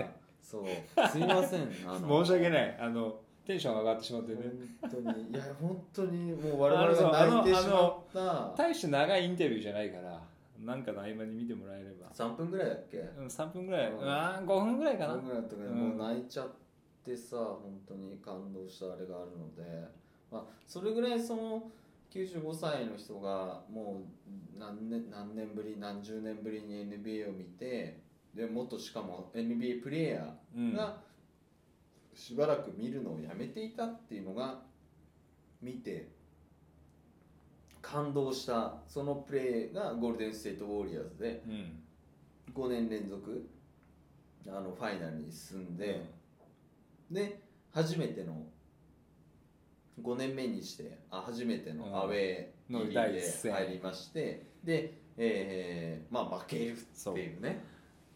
[0.03, 0.09] ど
[0.41, 0.65] そう。
[1.09, 1.69] すいません。
[1.73, 2.77] 申し訳ない。
[2.79, 4.41] あのテンション上がってしまってね。
[4.81, 5.29] 本当に。
[5.29, 8.53] いや 本当にもう我々が泣いてしまった。
[8.55, 10.21] 大して長いインタビューじゃないから
[10.59, 12.09] なんかの合間に見てもらえれば。
[12.11, 12.97] 3分ぐらいだっけ？
[12.99, 14.09] うん3分ぐらい、うん。
[14.09, 15.77] あー5分ぐらいかな、5分ぐらいだったけど、うん。
[15.89, 16.49] もう泣いちゃっ
[17.03, 19.87] てさ本当に感動したあれがあるので、
[20.31, 21.71] まあ、それぐらいその
[22.15, 24.03] 95歳の人がも
[24.55, 27.99] う何年何年ぶり何十年ぶりに NBA を見て
[28.33, 30.69] でもっとしかも NBA プレーヤうん。
[30.71, 30.97] ーが
[32.13, 34.61] しばらく見るのをやめていたっていうのが
[35.61, 36.07] 見て
[37.81, 41.83] 感動したそのプレーがゴールデン・ステート・ウォリアーズでうん。
[42.53, 43.49] 5年連続
[44.47, 46.05] あのファイナルに進んで、
[47.09, 47.41] で
[47.73, 48.45] 初めての
[50.01, 53.53] 5年目にしてあ初めてのアウェーの第一戦。
[53.53, 57.63] 入りましてで、えーまあ負けるっていうね。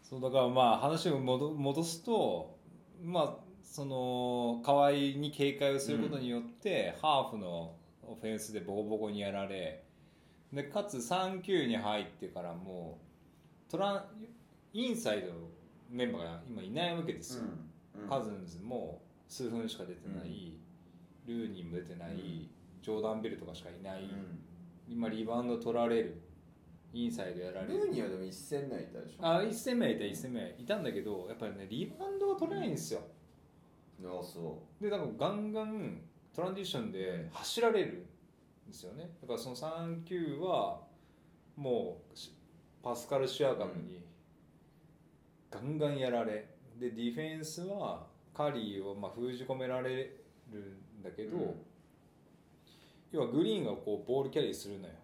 [0.02, 0.20] そう。
[0.20, 2.56] だからまあ話を戻戻すと
[3.02, 9.84] まあその河合に警戒をすることによって、ハーフのオフェンスでボコボコにやられ
[10.52, 12.98] でかつ3球に入ってからも
[13.68, 14.04] うトラン
[14.72, 15.34] インサイドの
[15.88, 17.44] メンバーが今いないわけですよ、
[18.02, 18.08] うん。
[18.08, 20.54] カズンズも数分しか出てない、
[21.26, 22.48] ルーニーも出てない、
[22.82, 24.10] ジョーダンベルとかしかいない、
[24.88, 26.22] 今リバウンド取られる。
[26.92, 27.74] インサイドやられる。
[27.74, 29.24] ルーニーはでも1戦目はいたでしょ。
[29.24, 30.56] あ1戦目いた1戦目。
[30.58, 33.00] いたんだけどやっぱりねリバウンドが取れないんですよ、
[34.00, 36.00] いやそでなんかガンガン
[36.34, 38.06] トランジションで走られる
[38.66, 39.08] んですよね。
[39.22, 40.80] だからその3-9は
[41.54, 42.34] もうし
[42.82, 44.02] パスカル・シアガムに
[45.48, 46.48] ガンガンやられ。
[46.76, 50.16] でディフェンスはカリーをまあ封じ込められ
[50.50, 50.58] る
[50.89, 51.54] んだけど、うん。
[53.12, 54.94] 要はグリーンがこうボールキャリーするのよ。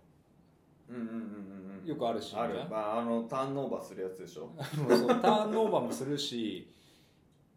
[0.88, 1.86] ううんうんうんうんうん。
[1.86, 2.54] よくあるシーンある。
[2.70, 4.50] まああのターンオーバーするやつでしょ。
[4.88, 6.72] そうターンオーバーもするし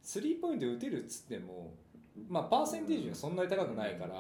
[0.02, 1.74] スリーポイント打てるっつっても
[2.28, 4.16] まあパーセンテージがそんなに高くないから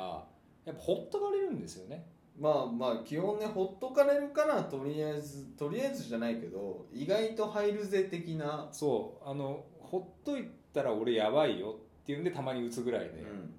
[0.66, 2.06] やっぱほっとかれるんですよね。
[2.40, 8.70] まあまあ基本ねほっとかれるからとりあえずとりあえずじゃないけど意外と入るぜ的な。
[8.72, 9.30] そう。
[9.30, 13.56] あのほっといたら俺やばいよっていうんでたまに打つぐらいで、うん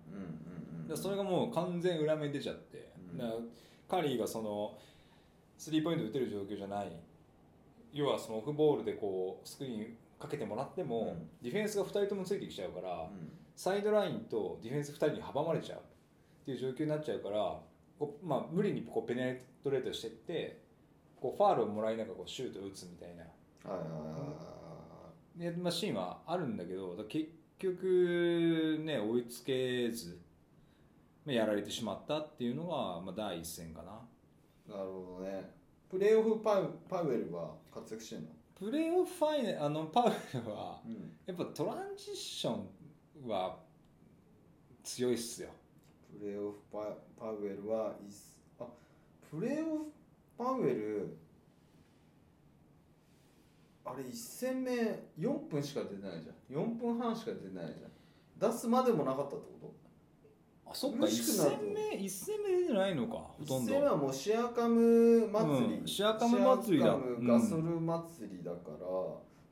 [0.97, 3.19] それがもう完全裏目に出ちゃって、うん。
[3.19, 3.25] だ
[3.89, 4.79] カリーがその
[5.59, 6.93] スリーポイント打てる状況じゃない。
[7.93, 11.29] 要はそのオフボールでこうスクリーンかけてもらっても、うん。
[11.43, 13.33] ディフェンスが2人ともついてきちゃうから、うん。
[13.57, 15.81] サイドラインとディフェンス2人に阻まれちゃう。
[15.81, 17.37] っていう状況になっちゃうから
[17.99, 20.63] こう、まあ、無理にこうペネトレートしてって
[21.21, 23.25] こうファールをもらいながらこうシュートを打つみたいな。
[25.37, 27.29] で、まあ、シーンはあるんだけどだ結
[27.59, 30.09] 局ね追いつけず。
[30.15, 30.30] まあ
[31.27, 33.93] やられてしまったっていうのが、まあ、第一戦かな。
[34.77, 35.51] なるほどね。
[35.91, 38.29] プレーオフパウパウエルは活躍してんの？
[38.59, 41.13] プレーオフファイナルあのパウエルはうん。
[41.27, 43.57] やっぱトランジションは
[44.83, 45.51] 強いっすよ。
[46.19, 48.37] プレーオフパパウエルはいっす。
[48.59, 48.67] あ
[49.31, 49.85] プレーオフ
[50.39, 51.17] パウエル
[53.85, 54.73] あれ1戦目
[55.19, 56.63] 4分しか出てないじゃん。
[56.63, 58.53] 4分半しか出てないじゃん。
[58.53, 59.75] 出すまでもなかったってこ
[60.71, 61.57] あそっか嬉1しくなると。
[61.57, 63.73] 戦目一戦目出てないのかほととんど。
[63.73, 66.87] 1戦目はもうシアカム祭り、うんシアカム祭りだ。
[66.87, 68.57] シアカムガソル祭りだか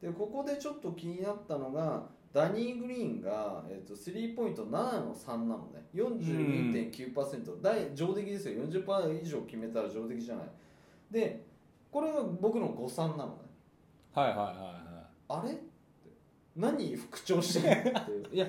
[0.01, 5.87] ら、でここでちょっと気になったのがダニー・グリーンが、えー、とスリーポイント7の3なのね。
[5.95, 8.63] 42.9%、大上出来ですよ。
[8.65, 10.47] 40%以上決めたら上出来じゃない。
[11.11, 11.45] で
[11.91, 13.33] これが僕の誤算なのね。
[14.13, 15.41] はいはいはいはい。
[15.41, 15.53] あれ？
[15.53, 15.63] って。
[16.55, 17.95] 何復調して
[18.33, 18.47] いや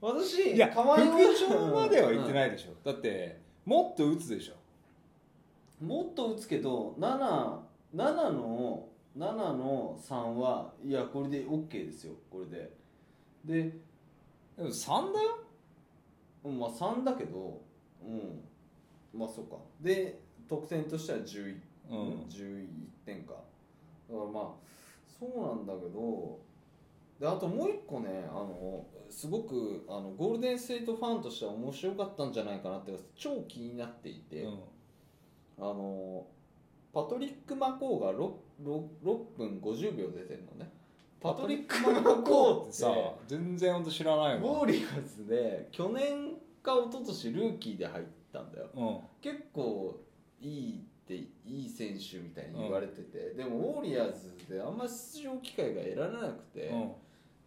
[0.00, 4.54] 私いや副長までは言ってないでしょ、だってもっと打つでしょ。
[5.84, 12.14] もっと打つけど77の7の3はいやこれで OK ですよ。
[12.30, 12.70] これで。
[13.44, 13.62] で
[14.56, 15.22] でも3だ？
[15.22, 15.38] よ
[16.44, 17.60] うんまあ3だけど
[18.04, 18.40] うん。
[19.18, 19.56] まあそうか。
[19.80, 21.56] で得点としては11、
[21.90, 21.96] うん。
[22.28, 22.66] 11
[23.04, 23.32] 点か。
[23.32, 24.44] だからまあ
[25.08, 26.38] そうなんだけど
[27.20, 34.58] であともう一個ねあのすごくあのゴールデン・ステートファンとしては面白かったんじゃないかなって超気になっていて、うん。
[35.58, 36.26] あの
[36.92, 38.32] パトリック・マコーが 6,
[38.64, 40.70] 6, 6分50秒出てるのね。
[41.20, 42.92] パトリック・マコーってさ
[43.26, 44.36] 全然本当知らないわ。
[44.36, 48.68] ウォーリアーズで去年か一昨年ルーキーで入ったんだよ。
[48.74, 48.98] うん。
[49.20, 50.00] 結構
[50.40, 56.92] いいっていい選手みたいに言われてて、でもウォーリアーズであんま出場機会が得られなくて、うん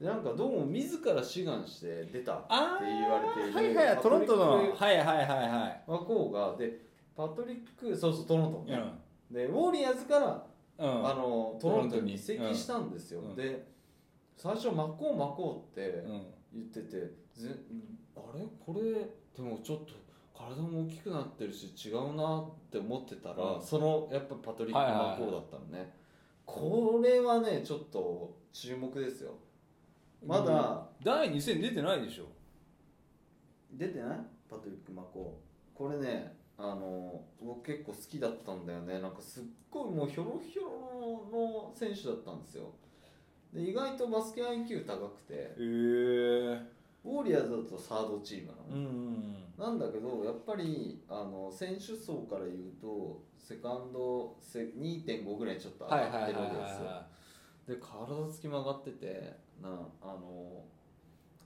[0.02, 4.52] なんかどうも自ら志願して出たってあ言われているはいはいトロントの。
[4.52, 5.84] はいはいはいはい。
[5.88, 6.80] マコーがで
[7.16, 9.34] パトリックそうそうトロントうね、ん。
[9.34, 10.43] でウォーリアーズから
[10.80, 11.08] うん。
[11.08, 13.36] あのトロントに移籍したんですよ、うん。
[13.36, 13.68] で
[14.36, 16.26] 最初マコーマコーってうん。
[16.54, 16.97] 言ってて
[17.36, 17.56] ぜ
[18.16, 18.43] あれ？
[18.66, 18.82] これ
[19.36, 19.93] でもちょっと
[20.36, 23.62] 体も大きくなってるし違うなって思ってたら、うん。
[23.62, 25.93] そのやっぱパトリック・はいはいはいマコーだったのね、
[26.43, 29.34] これはねちょっと注目ですよ
[30.26, 32.26] まだ第2戦出てないでしょ。
[33.74, 34.19] 出てない？
[34.49, 35.39] パトリック・マコ。
[35.76, 38.99] ーこれねあの僕結構好きだったんだよね。
[38.99, 42.65] なんかすっごいもうひょろひょろの選手だったんですよ。
[43.53, 45.34] で意外とバスケ IQ 高くて。
[45.34, 46.82] へえ。
[47.03, 56.86] ウォーリアーズだとサードチームなの、うんなんだけどやっぱりあの選手層から言うとセカンドせ2.5ぐらいちょっと上がってるわけですよ。
[56.86, 57.07] は
[57.67, 59.70] で体つきも上がっててな
[60.01, 60.64] あの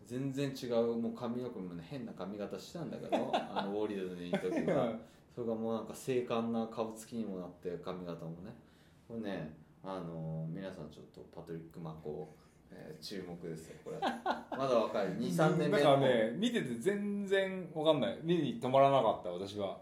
[0.06, 4.98] 全然違うもう髪の毛も、ね、変な髪型してたんだけど あのウォーリアーズにいた時いは
[5.34, 8.54] それがもうなんか精悍な顔つきにもなって髪型もね。
[9.08, 9.54] これね
[9.84, 14.00] あの皆さんちょっとパトリック・マコー、えー注目ですよこれ。
[14.00, 15.08] まだ若い。
[15.18, 15.78] 23年目の。
[15.78, 18.20] だからね見てて全然わかんない。
[18.24, 19.78] 目に止まらなかった私は。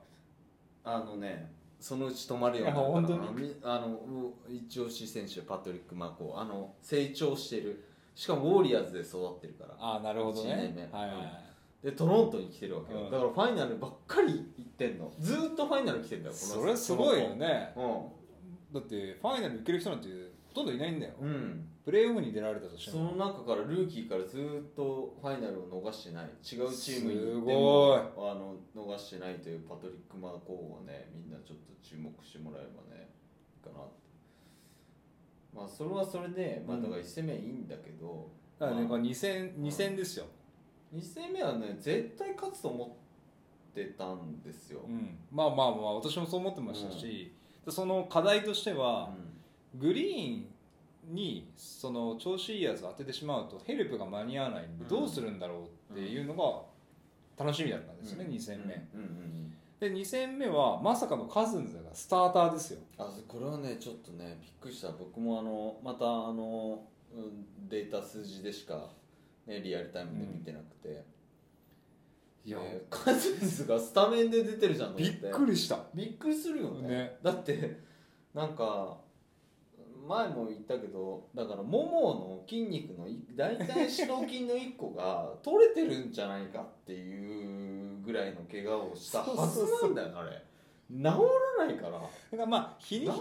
[0.83, 6.33] あのねそのうち止まるようになるから本当みあのう一押し選手パトリック・マコ。
[6.33, 7.83] ーあの成長してる
[8.15, 9.75] しかもウォーリアーズで育ってるから。
[9.79, 10.99] ああなるほど一年ね目。
[10.99, 11.43] はいはいはい。
[11.83, 13.11] でトロントに来てるわけよ、うん。
[13.11, 15.11] だからファイナルばっかり行ってんの。
[15.19, 17.73] ずーっとファイナル来てんだよこのそれすごいよね。
[17.75, 20.07] うだってファイナル行ける人なんて
[20.47, 21.67] ほとんどいないんだよ、うん。
[21.83, 26.25] プレーオフに出られたとしてそもの中からルーキーからずっとファイナルを逃してない。
[26.25, 27.55] 違うチームに行ってすごい。
[27.55, 33.09] もあの逃してないというパトリック・マーコーをねみんなちょっと注目してもらえばね
[33.53, 34.02] いいかなって
[35.55, 38.29] まあそれはそれでまあだから1戦目はいいんだけど、
[38.59, 40.25] だからね、まあこれ2戦2戦ですよ、
[40.95, 42.97] 2戦目はね絶対勝つと思
[43.71, 47.33] ってたんですよ、うん、まあまあまあ私もそう思ってましたし、
[47.65, 49.11] でその課題としては、
[49.75, 54.87] グリーンにその調子いいやつを当ててしまうとヘルプが間に合わないんでうん。
[54.87, 56.33] どうするんだろうっていうの
[57.37, 58.73] が楽しみだったんですね、2戦目。
[58.93, 62.79] うんうんうんで2戦目はまさかのカズンズがスターターですよ。
[62.97, 64.89] あこれはねちょっとねびっくりした。
[64.89, 68.89] 僕もあのまたあの、うん、データ数字でしか、
[69.45, 71.03] ね、リアルタイムで見てなくて、
[72.45, 75.79] いや、えーカズンズがスタメンで出てるじゃんとび思っくりした。
[75.93, 76.87] びっくりするよね。
[76.87, 77.17] ね。
[77.21, 77.79] だって
[78.33, 78.97] なんか
[80.07, 87.62] 前も言ったけどだからももの筋肉のい大体四頭筋の1個が取れてるんじゃないかっていう
[88.03, 90.43] ぐらいの怪我をしたはずなんだよあれ。
[90.91, 91.91] 治らないから。
[91.91, 93.17] だからまあ日に日に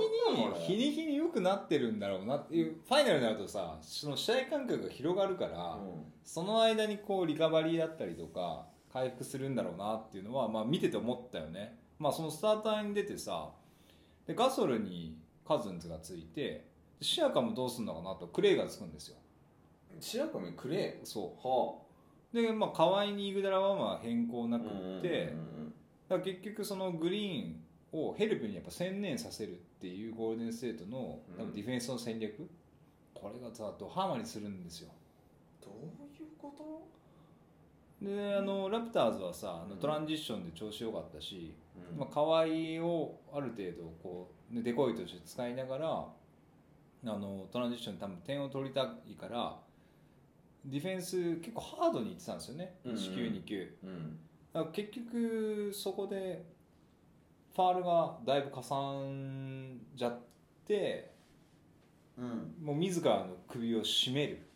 [0.58, 5.78] 日に日に良くなってるんだろうなっていうファイナルになるとさその試合間隔が広がるから、
[6.24, 13.48] その間にこうリカバリーだったりとか回復するんだろうなっていうのは、まあ、見てて思ったよね、まあ、そのスターターに出てさ
[14.26, 15.16] でガソルに
[15.46, 16.66] カズンズがついて
[17.00, 19.16] シアカもどうするのかなとクレイがつくんですよ。
[20.00, 21.91] 白神くれそはう
[22.32, 25.34] でまあ河合にイグダラはまあ変更なあくって、
[26.24, 27.56] 結局そのグリーン
[27.92, 31.36] をヘルプにやっぱ専念させるっていうゴールデンステートのうん。
[31.36, 32.48] 多分ディフェンスの戦略、
[33.12, 34.90] これがさドハマりするんですよ。
[35.60, 36.82] どういうこと？
[38.04, 39.80] であのラプターズはさあのうん。
[39.80, 41.54] トランジッションで調子良かったし、
[41.92, 41.98] うん。
[41.98, 42.44] まあ、河合
[42.84, 46.08] をある程度こう、ね、デコイとして使いながらあ
[47.04, 49.56] のトランジッションに多分点を取りたいから
[50.64, 52.98] ディフェンス結構ハードにいってたんですよね、うんうん。
[52.98, 53.76] 1球2球。
[53.84, 54.18] うん。
[54.52, 56.44] だから結局そこで
[57.54, 60.20] ファールがだいぶかさんじゃっ
[60.66, 61.12] て
[62.16, 62.54] うん。
[62.62, 64.46] もう自らの首を絞める。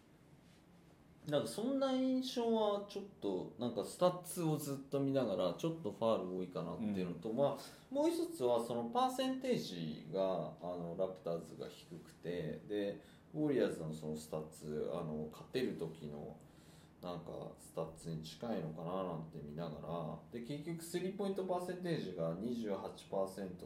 [1.29, 10.23] なんかそんな印象はちょっとなんかスタッツをずっと見ながらちょっとファール多いかなっていうのと、まあもう一つはそのパーセンテージがあ
[10.63, 13.01] のラプターズが低くてで
[13.35, 16.37] ウォリアーズのそのスタッツあの勝てる時の
[17.03, 22.73] なんかスタッツに近いのかななんて見ながらで結局スリーポイントパーセンテージが28%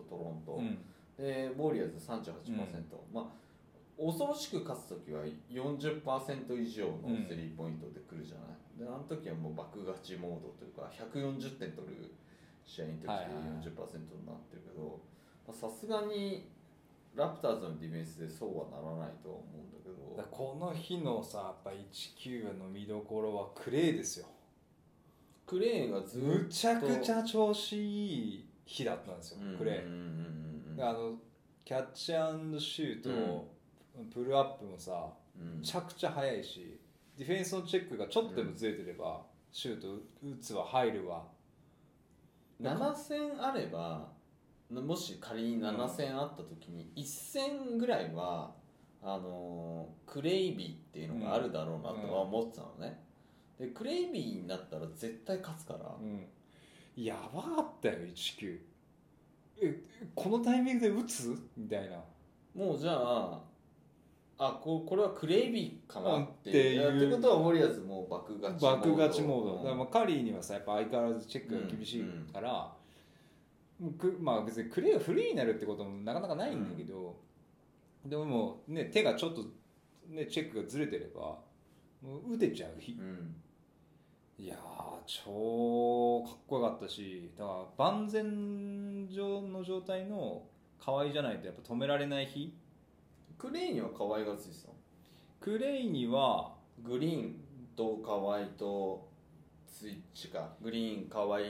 [0.08, 0.78] トロント、うん。
[1.16, 2.32] でウォリアーズ38%、
[3.12, 3.40] まあ
[4.00, 5.20] 恐ろしく勝つ時は
[5.52, 12.10] 40%以上のスリーポイントで来るじゃない、であの時はもう爆勝ちモードというか140点取る
[12.64, 13.36] 試合の時ではいはいはい。
[13.60, 15.00] 40%になってるけど
[15.46, 16.48] まあさすがに
[17.14, 20.28] ラプターズのディフェンスでそうはならないとは思うんだけど。
[20.30, 24.26] この日のさやっぱ19の見どころはクレイですよ。
[25.46, 26.26] クレーがずっと。
[26.26, 29.92] むちゃくちゃ調子いい日だったんですよ、クレイうんうん
[30.68, 30.82] うんうん。
[30.82, 31.18] あの
[31.64, 33.48] キャッチアンドシュート、
[34.12, 35.58] プルアップもさうん。
[35.58, 36.78] めちゃくちゃ速いし
[37.18, 39.20] ディフェンスのチェックがちょっとでもずれてれば、
[39.52, 41.24] シュート打つわ入るわ。
[42.62, 44.08] 7戦あれば
[44.70, 48.52] もし仮に7戦あった時に1戦ぐらいは
[49.02, 53.00] あのークレイビーっていうのがあるだろうなとは思ってたのね、
[53.58, 56.26] でクレイビーになったら絶対勝つから、うん。
[56.96, 58.58] やばかったよ19
[59.62, 59.80] え
[60.14, 61.36] このタイミングで打つ？
[61.56, 61.96] みたいな。
[62.54, 63.40] もうじゃあ
[64.38, 66.82] あここれはクレイビーかなっていう。
[66.82, 72.72] やってことはウォリアーズもう爆勝ち爆勝ちモード、だからまもあカリーにはさやっぱ相変わらずチェックが厳しいから、
[73.98, 77.16] くまあ別にクレーがフリーになるってこともなかなかないんだけど、
[78.04, 79.44] でももうね手がちょっと
[80.08, 81.38] ねチェックがずれてれば
[82.02, 82.92] もう打てちゃう日。
[82.92, 83.36] うん、うん
[84.38, 84.58] いやー
[85.06, 90.44] 超かっこよかったしだから万全上の状態の
[90.82, 92.56] 河合じゃないとやっぱ止められない日。
[93.36, 94.74] クレイには可愛がついてたの？
[95.40, 97.36] クレイにはグリーン
[97.76, 99.08] と河合と
[99.66, 100.54] スイッチか。
[100.62, 101.40] グリーン河合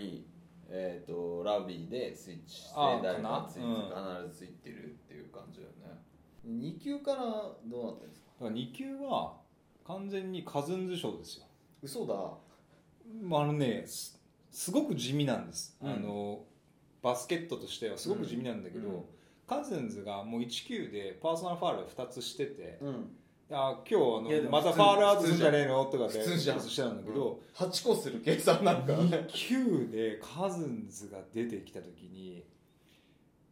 [0.72, 3.60] えー、とラビーでスイッチして誰かついて、
[3.92, 4.20] かな。
[4.22, 6.00] 必ずついてるっていう感じだよね。
[6.46, 7.22] 2級から
[7.66, 8.44] どうなってるんですか？
[8.44, 9.36] だから2級は
[9.84, 11.46] 完全にカズンズ賞ですよ。
[11.82, 12.14] 嘘だ。
[13.22, 15.90] まああのねすすごく地味なんです、うん。
[15.90, 16.44] あの
[17.02, 19.04] バスケットとしてはすごく地味なんだけど、うん。
[19.46, 23.16] カズンズがもう1級でパーソナルファールを2つしててうん
[23.52, 25.84] あ今日あのまたファールアウトするんじゃねえの？
[25.86, 28.92] とかで普通じゃんしてたんだけど、8個する計算なんか。
[28.92, 32.44] 2級でカズンズが出てきた時に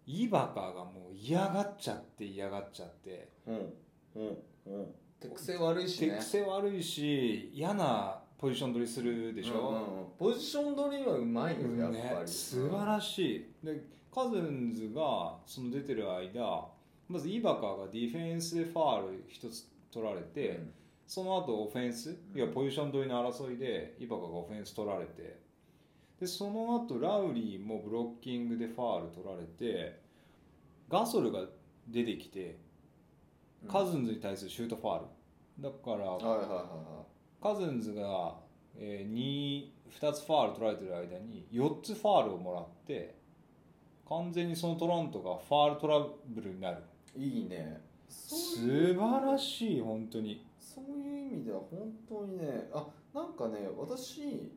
[0.06, 3.28] イバカがもう嫌がっちゃって嫌がっちゃって。
[3.46, 3.54] うん。
[3.54, 4.38] うん。
[4.66, 4.94] うん。
[5.20, 6.14] 手癖悪いしね。
[6.14, 10.30] 手癖悪いし嫌なポジション取りするでしうんうんょ、うん。
[10.32, 13.18] ポジション取りはうまいよやっぱり、ね、素晴らし
[13.62, 13.66] い。
[13.66, 13.82] で
[14.14, 16.66] カズンズがその出てる間
[17.08, 20.60] まずイバカがディフェンスでファール一つ取られて、
[21.08, 25.40] その後オフェンスいやポジション取りの争いでイバカがオフェンス取られて
[26.20, 30.00] でその後ラウリーもブロッキングでファール取られて
[30.90, 31.40] ガソルが
[31.88, 32.58] 出てきて
[33.64, 33.70] うん。
[33.70, 35.04] カズンズに対するシュートファール。
[35.60, 37.04] だからはいはいはいは
[37.42, 38.36] カズンズが、
[38.76, 39.70] えー、2,
[40.00, 43.16] 2つファール取られてる間に4つファールをもらって
[44.08, 46.82] 完全にそのトロントがファールトラブルになる。
[47.16, 50.44] いいいね素晴らしい本当に。
[50.58, 54.52] そういう意味では本当にねあなんかね私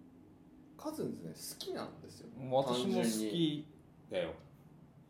[0.78, 2.30] カズンズね好きなんですよ。
[2.50, 3.66] 私も好き
[4.10, 4.32] だよ。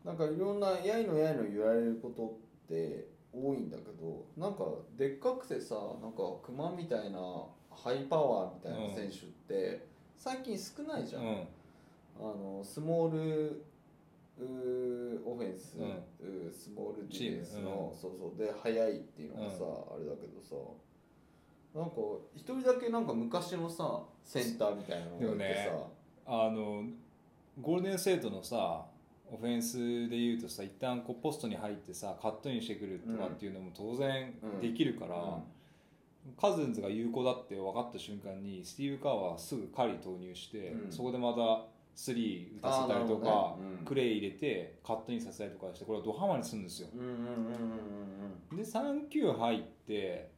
[0.04, 4.64] なんかいろんなやいのやいの言われることって多いんだけどなんか
[4.96, 7.18] でっかくてさなんかクマみたいな
[7.70, 9.86] ハイパワーみたいな選手って
[10.16, 11.46] 最近少ないじゃん、うん。
[12.20, 13.64] あのスモール
[14.40, 15.86] オフェンス、うん。
[15.88, 18.38] うースモールディフェンスチームの、そうそう。
[18.38, 19.64] で速いっていうのがさ、
[19.94, 20.56] あれだけどさ。
[21.74, 21.96] なんか
[22.36, 25.90] 一人だけなんか昔のさセンターみたいなのがいてさ、でも
[26.26, 26.84] あの
[27.62, 28.84] ゴールデンセイトのさ
[29.32, 29.78] オフェンス
[30.10, 35.38] で言うとさ一旦こうポストに入ってさカットインしてくるとかっていうのも当然できるから、
[36.38, 40.92] カズンズが有効だって分かった瞬間にスティーブ・カーはすぐカリー投入して、うん。
[40.92, 41.64] そこでまた
[41.94, 43.76] スリー打たせたりとか、ね。
[43.78, 43.84] うん。
[43.84, 46.88] クレイ入れてカットインさせたりとかしてこれはドハマりするんですよ。
[48.52, 50.30] で3球入って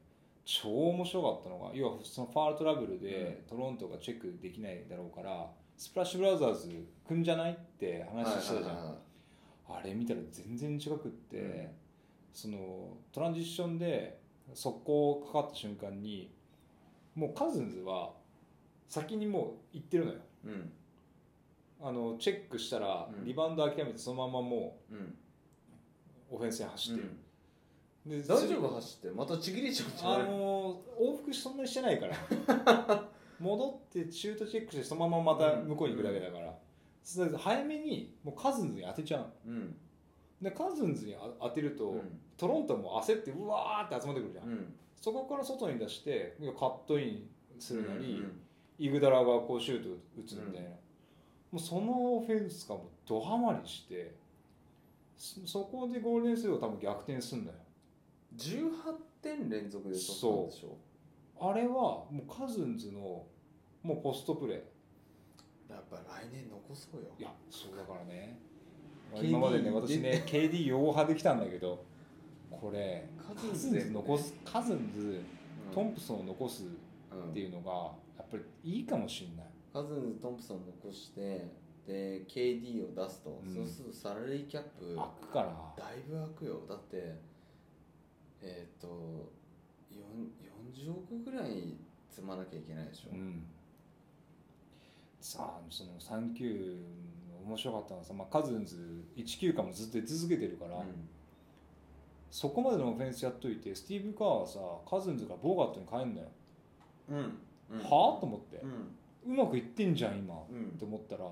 [0.45, 8.99] 超面白かったのが要はそのファールトラブルでトロントがチェックできないだろうからスプラッシュブラザーズ組んじゃないってうん話してたじゃん、
[9.69, 11.69] あれ見たら全然違くって、うん。
[12.33, 14.19] そのトランジションで
[14.53, 16.31] 速攻かかった瞬間に
[17.15, 18.13] もうカズンズは
[18.89, 20.19] 先にもう行ってるのよ。
[20.45, 20.73] うん
[21.87, 23.25] あのチェックしたらうん。
[23.25, 24.99] リバウンド諦めてそのままもうん。
[24.99, 25.01] う
[26.31, 27.11] オフェンスに走ってる、
[28.23, 30.29] で大丈夫走ってまたちぎれちゃうんじゃあない？
[30.29, 32.17] の往復そんなにしてないから。
[33.39, 36.57] 戻ってシュートチェックしてそのまままた向こうに行くだけだから、
[37.03, 39.55] それで早めにもうカズンズに当てちゃうの。
[39.57, 39.77] うん。
[40.41, 42.21] でカズンズにあ当てると、うん。
[42.37, 44.75] トロントも焦ってうわーって集まってくるじゃん、うん。
[44.97, 47.31] そこから外に出してカットイン
[47.61, 48.41] するなり、うん。
[48.79, 50.71] イグダラがこうシュート打つみたいな、
[51.55, 54.13] もうそのオフェンスがもうドハマりして
[55.17, 57.57] そそこでゴールデンステートが多分逆転すんだよ。
[58.37, 58.93] 18
[59.23, 60.77] 点連続で取ったんでしょ
[61.41, 63.25] あれはもうカズンズの
[63.85, 65.73] もうポストプレー。
[65.73, 67.07] やっぱ来年残そうよ。
[67.21, 68.37] いやそうだからね。
[69.23, 71.85] 今までね私ね KD 用派できたんだけど
[72.51, 75.21] これカカズンズ残すカズンズ
[75.73, 81.51] トンププソンを残すっていうのがやっぱりいいかもしれないカズンズトンプソン残して
[81.85, 83.53] で KD を出すと、うん。
[83.53, 85.85] そうするとサラリーキャップ開くから。
[85.85, 86.61] だいぶ開くよ。
[86.69, 87.19] だって
[88.41, 88.93] えっ、とよ
[90.15, 90.31] ん
[90.79, 91.77] 40億ぐらい
[92.09, 93.45] 積まなきゃいけないでしょ、うん。
[95.21, 96.77] さあその3球
[97.45, 100.83] 面白かったのはさ、まあ、カズンズ1球間もずっと出続けてるから、
[102.31, 106.29] そこまでのオフェンスやっといてスティーブ・カーはさカズンズがボーガットに代えんだよ、
[107.11, 107.17] うん。
[107.17, 107.83] うん。
[107.83, 108.21] はあ？
[108.21, 108.59] と思って。
[108.59, 108.71] う、ん
[109.27, 110.67] うまくいってんじゃん今、うん。
[110.67, 111.25] って思ったら。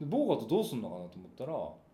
[0.00, 1.52] でボーガットどうすんのかなと思ったら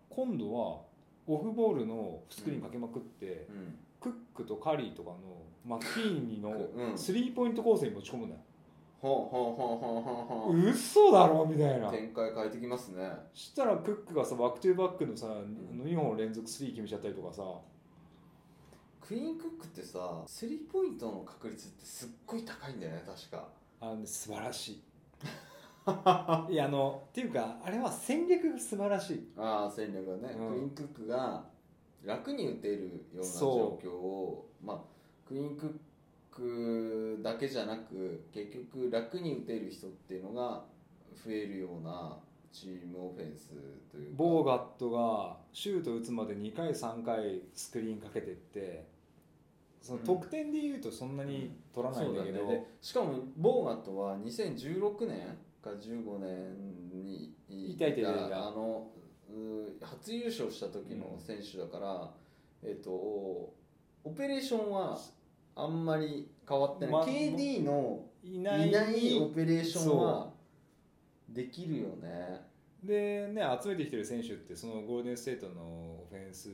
[0.09, 0.81] 今度は
[1.25, 3.77] オフボールのスクリーンかけまくって、うん。
[4.01, 5.17] クックとカリーとかの
[5.65, 6.97] マッキニーのうん。
[6.97, 8.41] スリーポイント攻勢に持ち込むんだよ、
[9.01, 11.89] ほうほうほ嘘だろみたいな。
[11.89, 13.09] 展開変えてきますね。
[13.33, 17.43] したらクックがさ back to back のさ2本連続スリー決めちゃったりとかさ。
[19.05, 23.49] クイーンクックってさスリーポイントの確率ってすっごい高いんだよね確か
[23.83, 24.83] あのね素晴らしい。
[26.49, 29.27] いやあのっていうかあれは戦略が素晴らしい。
[29.37, 30.49] ああ戦略がね、うん。
[30.49, 31.43] クイーンクックが
[32.05, 34.77] 楽に打てるようなそ状況をまあ
[35.27, 40.63] クイーンクックだけじゃなく結局楽に打てる人っていうのが
[41.25, 42.17] 増えるような
[42.53, 43.49] チームオフェンス
[43.91, 44.15] というか。
[44.15, 48.85] ボーガットがシュート打つまで2回3回スクリーンかけてって
[49.83, 52.53] その得点でいうとそんなに取らないんだけど、そうね。
[52.55, 57.87] でしかもボーガットは2016年か15年にいた。
[57.87, 58.87] いたあの
[59.29, 62.11] う初優勝した時の選手だから、
[62.63, 63.53] えっとオ
[64.15, 64.97] ペレーションは
[65.53, 68.69] あんまり変わってない、ま KD のいない。
[68.69, 70.31] いないオペレーションは
[71.27, 72.41] できるよね。
[72.81, 76.49] でね集めてきてる選手ってそのゴールデンステートのオフェンス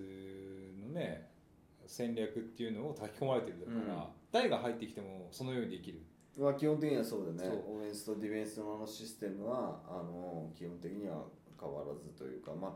[0.79, 1.28] のね
[1.89, 4.03] 戦略っていうのを炊き込まれてるだから、うん。
[4.31, 6.01] 誰が入ってきてもそのようにできる。
[6.37, 7.49] まあ基本的にはそうだね。
[7.67, 11.25] オフェンスとディフェンスのあのシステムはあの基本的には
[11.59, 12.71] 変わらずというかまあ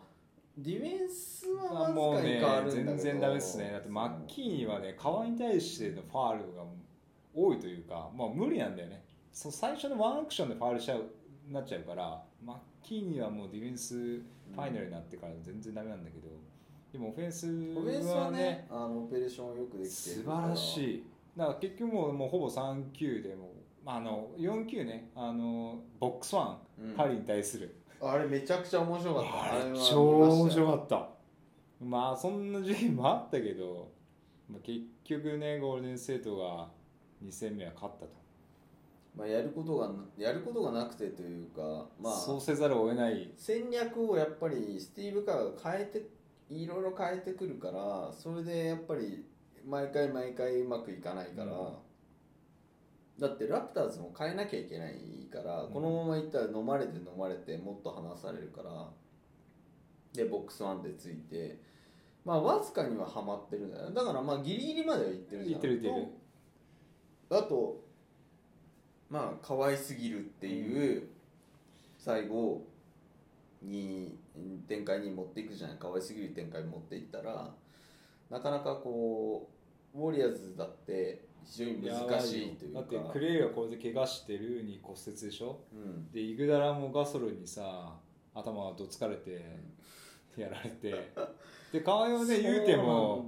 [0.58, 3.70] ディフェンスはもうねわずかに変わるんだけど全然ダメですね。
[3.72, 6.64] だってマッキーにはね川に対してのファールが
[7.36, 9.06] 多いというかまあ無理なんだよね。
[9.32, 11.06] そう最初のワンアクションでファールしちゃう
[11.52, 16.28] なっちゃうからマッキーにはもうディフェンスファイナルになってから全然ダメなんだけど
[16.94, 20.38] でもオフェンスオフェンスはねあのオペレーションよくできて素るから。
[20.42, 21.04] 晴らしい。
[21.36, 23.52] だから結局もうもうほぼ3球でも
[23.84, 26.96] まああの4球ねあのボックスワン、うん。
[26.96, 27.76] カリーに対する。
[28.00, 29.56] あれめちゃくちゃ面白かった。
[29.56, 30.68] あれ超面見ましたよ。
[30.68, 31.10] 白かった。
[31.84, 33.90] まあそんな時期もあったけど、
[34.48, 36.68] まあ、結局ねゴールデンステートが
[37.26, 38.12] 2戦目は勝ったと、
[39.18, 42.14] まあ、やることがやることがなくてというかまあ。
[42.14, 43.32] そうせざるを得ない。
[43.36, 46.04] 戦略をやっぱりスティーブ・カーが変えて
[46.50, 49.26] いろいろ変えてくるからそれでやっぱり
[49.66, 51.74] 毎回毎回うまくいかないから、うん。
[53.20, 54.96] だってラプターズも変えなきゃいけない
[55.32, 55.72] から、うん。
[55.72, 58.90] このままいったら飲まれて飲まれてもっと離されるから。
[60.14, 61.60] でボックスワンでついて。
[62.26, 63.96] まあわずかにはハマってるんだよね。
[63.96, 65.56] だからまあギリギリまでは行ってるじゃん。
[65.56, 66.08] いってる
[67.30, 67.84] あと
[69.10, 71.08] まあ可愛すぎるっていう
[71.98, 72.66] 最後
[73.62, 74.18] に
[74.68, 77.54] 展開に持っていくじゃない可愛すぎる展開に持っていったら
[78.30, 79.50] なかなかこ
[79.96, 82.80] うウォリアーズだって非常に難しいというか。
[82.82, 85.60] だってクレイはこれで怪我してるに骨折でしょ？
[85.74, 86.12] うん。
[86.12, 87.96] でイグダラもガソルにさ
[88.34, 89.42] 頭がどつかれて
[90.38, 91.12] やられて。
[91.72, 93.26] で河合はね 言うても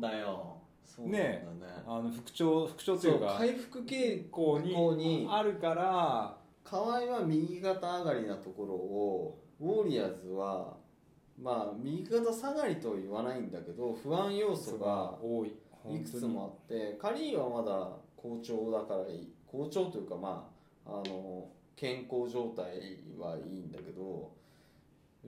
[1.10, 1.46] ね。
[1.60, 10.78] ねあの復調復調といそううか回復傾向ににあるから河合は右肩上がりなところをウォリアーズは
[11.42, 15.54] まあ右肩下がりとは言わないんだけど不安要素が多い。
[15.88, 19.34] いくつもあってカリーはまだ好調だからいい。
[19.46, 20.50] 好調というかま
[20.86, 22.66] ああの健康状態
[23.20, 24.32] はいいんだけど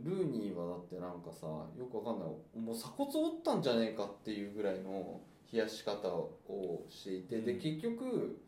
[0.03, 1.45] ルーニーはだってなんかさ
[1.77, 2.59] よくわかんない。
[2.59, 7.59] もう鎖骨折ったんじゃねえかっていうぐらいの冷やし方をしていて、でうん。
[7.59, 8.39] 結局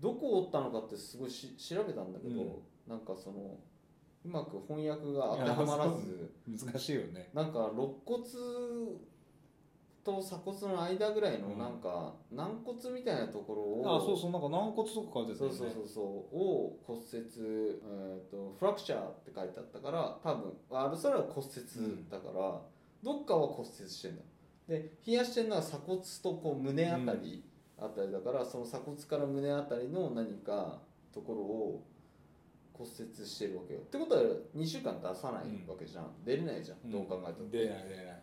[0.00, 2.52] どこを折ったのかってすごいし調べたんだけど、うん。
[2.86, 3.56] なんかその
[4.24, 6.32] うまく翻訳が当てはまらず。
[6.46, 7.30] 難しいよね。
[7.34, 8.22] なんか肋骨
[10.02, 11.58] と鎖骨の間ぐらいのうん。
[11.58, 15.56] なんか軟骨みたいなところを、あそうそうなんか軟骨とか書いてたよね。
[15.56, 16.00] そうそうそうそ
[16.32, 22.60] うを骨折、えー、とフラクチャーって書いてあったから多分あれそれは骨折だから、
[23.02, 24.22] どっかは骨折してんだ
[24.68, 27.44] で冷やしてるのは鎖骨とこう胸あたり
[27.78, 30.80] あたりだから、その鎖骨から胸あたりの何か
[31.12, 31.86] ところを
[32.76, 33.80] 骨折してるわけよ。
[33.80, 34.22] ってことは
[34.56, 37.48] 2週間出さないわけじゃん、出れないじゃん、どう考えても。
[37.48, 38.22] 出ない出ない。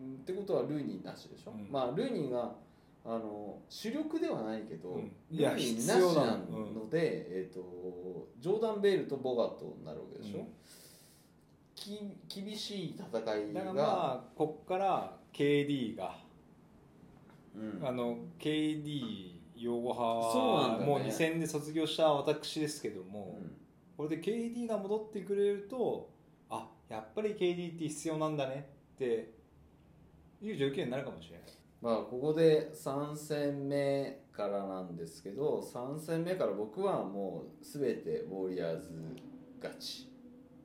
[0.00, 0.14] うん。
[0.14, 1.70] ってことはルーニーなしでしょ、うん。
[1.70, 2.54] まあルーニーが
[3.04, 5.12] あの主力ではないけど、うん。
[5.30, 6.88] ルーニー必なしなのの。
[6.88, 10.46] で、えー、とジョーダン・ベールとボガットになるわけでしょ、うん。
[11.74, 12.00] き
[12.42, 16.16] 厳しい戦いがだからまあこっから KD が、
[17.54, 17.86] うん。
[17.86, 19.33] あの KD
[19.64, 20.92] 擁護派そうなんだね。
[20.92, 23.56] はもう2戦で卒業した私ですけども、うん。
[23.96, 26.10] これで KD が戻ってくれると
[26.50, 29.34] あやっぱり KD って必要なんだねって
[30.42, 31.44] いう条件になるかもしれない。
[31.80, 38.90] まあここで3戦目からなんですけど3戦目から僕はもう全てウォリアーズ
[39.62, 40.08] 勝ち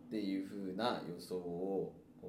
[0.07, 2.25] っていう風な予想をお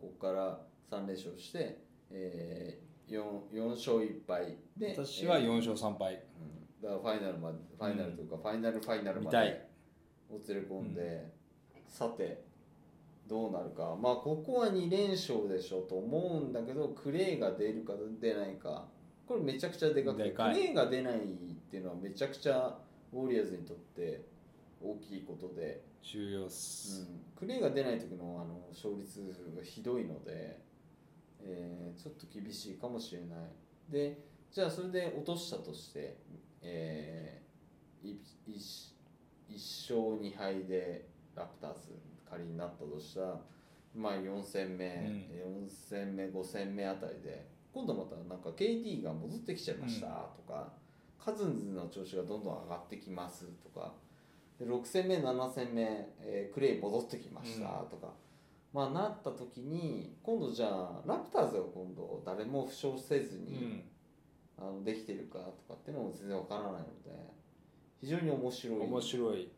[0.00, 0.60] ここから
[0.90, 1.78] 3連勝して、
[2.10, 4.56] えー、4, 4勝1敗。
[4.76, 9.68] で私はえー4勝3敗、うん、だからファイナルまでファイナルというか、ファイナルファイナルまで
[10.30, 11.32] を連れ込んで、
[11.88, 12.44] さて
[13.26, 13.96] どうなるか。
[14.00, 18.86] まあここは2連勝でしょと思うんだけどクレイが出るか出ないか。
[19.26, 21.18] これめちゃくちゃでかくてクレイが出ないっ
[21.70, 22.78] ていうのはめちゃくちゃ
[23.12, 24.22] ウォリアーズにとって
[24.82, 29.20] 大きいことで、重要っうす、ん、クレイが出ない時のあの勝率
[29.56, 30.58] がひどいので、
[31.42, 33.38] えーちょっと厳しいかもしれない。
[33.90, 34.18] で
[34.52, 36.16] じゃあそれで落としたとして、
[36.62, 38.94] えー、い一
[39.48, 43.40] 一勝2敗でラプターズ仮になったとしたら
[43.94, 50.72] まあ4戦目、4戦目5戦目あたりで今度またなんか KD が戻ってきちゃいましたとか、
[51.18, 53.92] カズンズの調子がどんどん上がってきますとか
[54.58, 55.82] で6戦目7戦目、
[56.20, 58.12] えークレイ戻ってきましたとか、
[58.72, 63.82] まあなった時に今度じゃあラプターズが今度誰も負傷せずに、うん。
[64.60, 66.84] あのできてるかとかっていうのも全然わからないので
[68.00, 69.48] 非常に面白い面白い。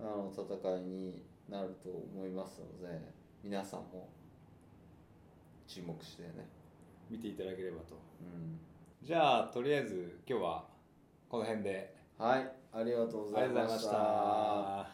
[0.00, 3.00] あの戦いになると思いますので
[3.44, 4.08] 皆さんも
[5.66, 6.48] 注目してね。
[7.10, 7.94] 見ていただければと。
[8.20, 8.58] うん。
[9.02, 10.64] じゃあとりあえず今日は
[11.28, 11.94] この辺で。
[12.18, 12.64] はい。
[12.72, 14.93] ありがとうございました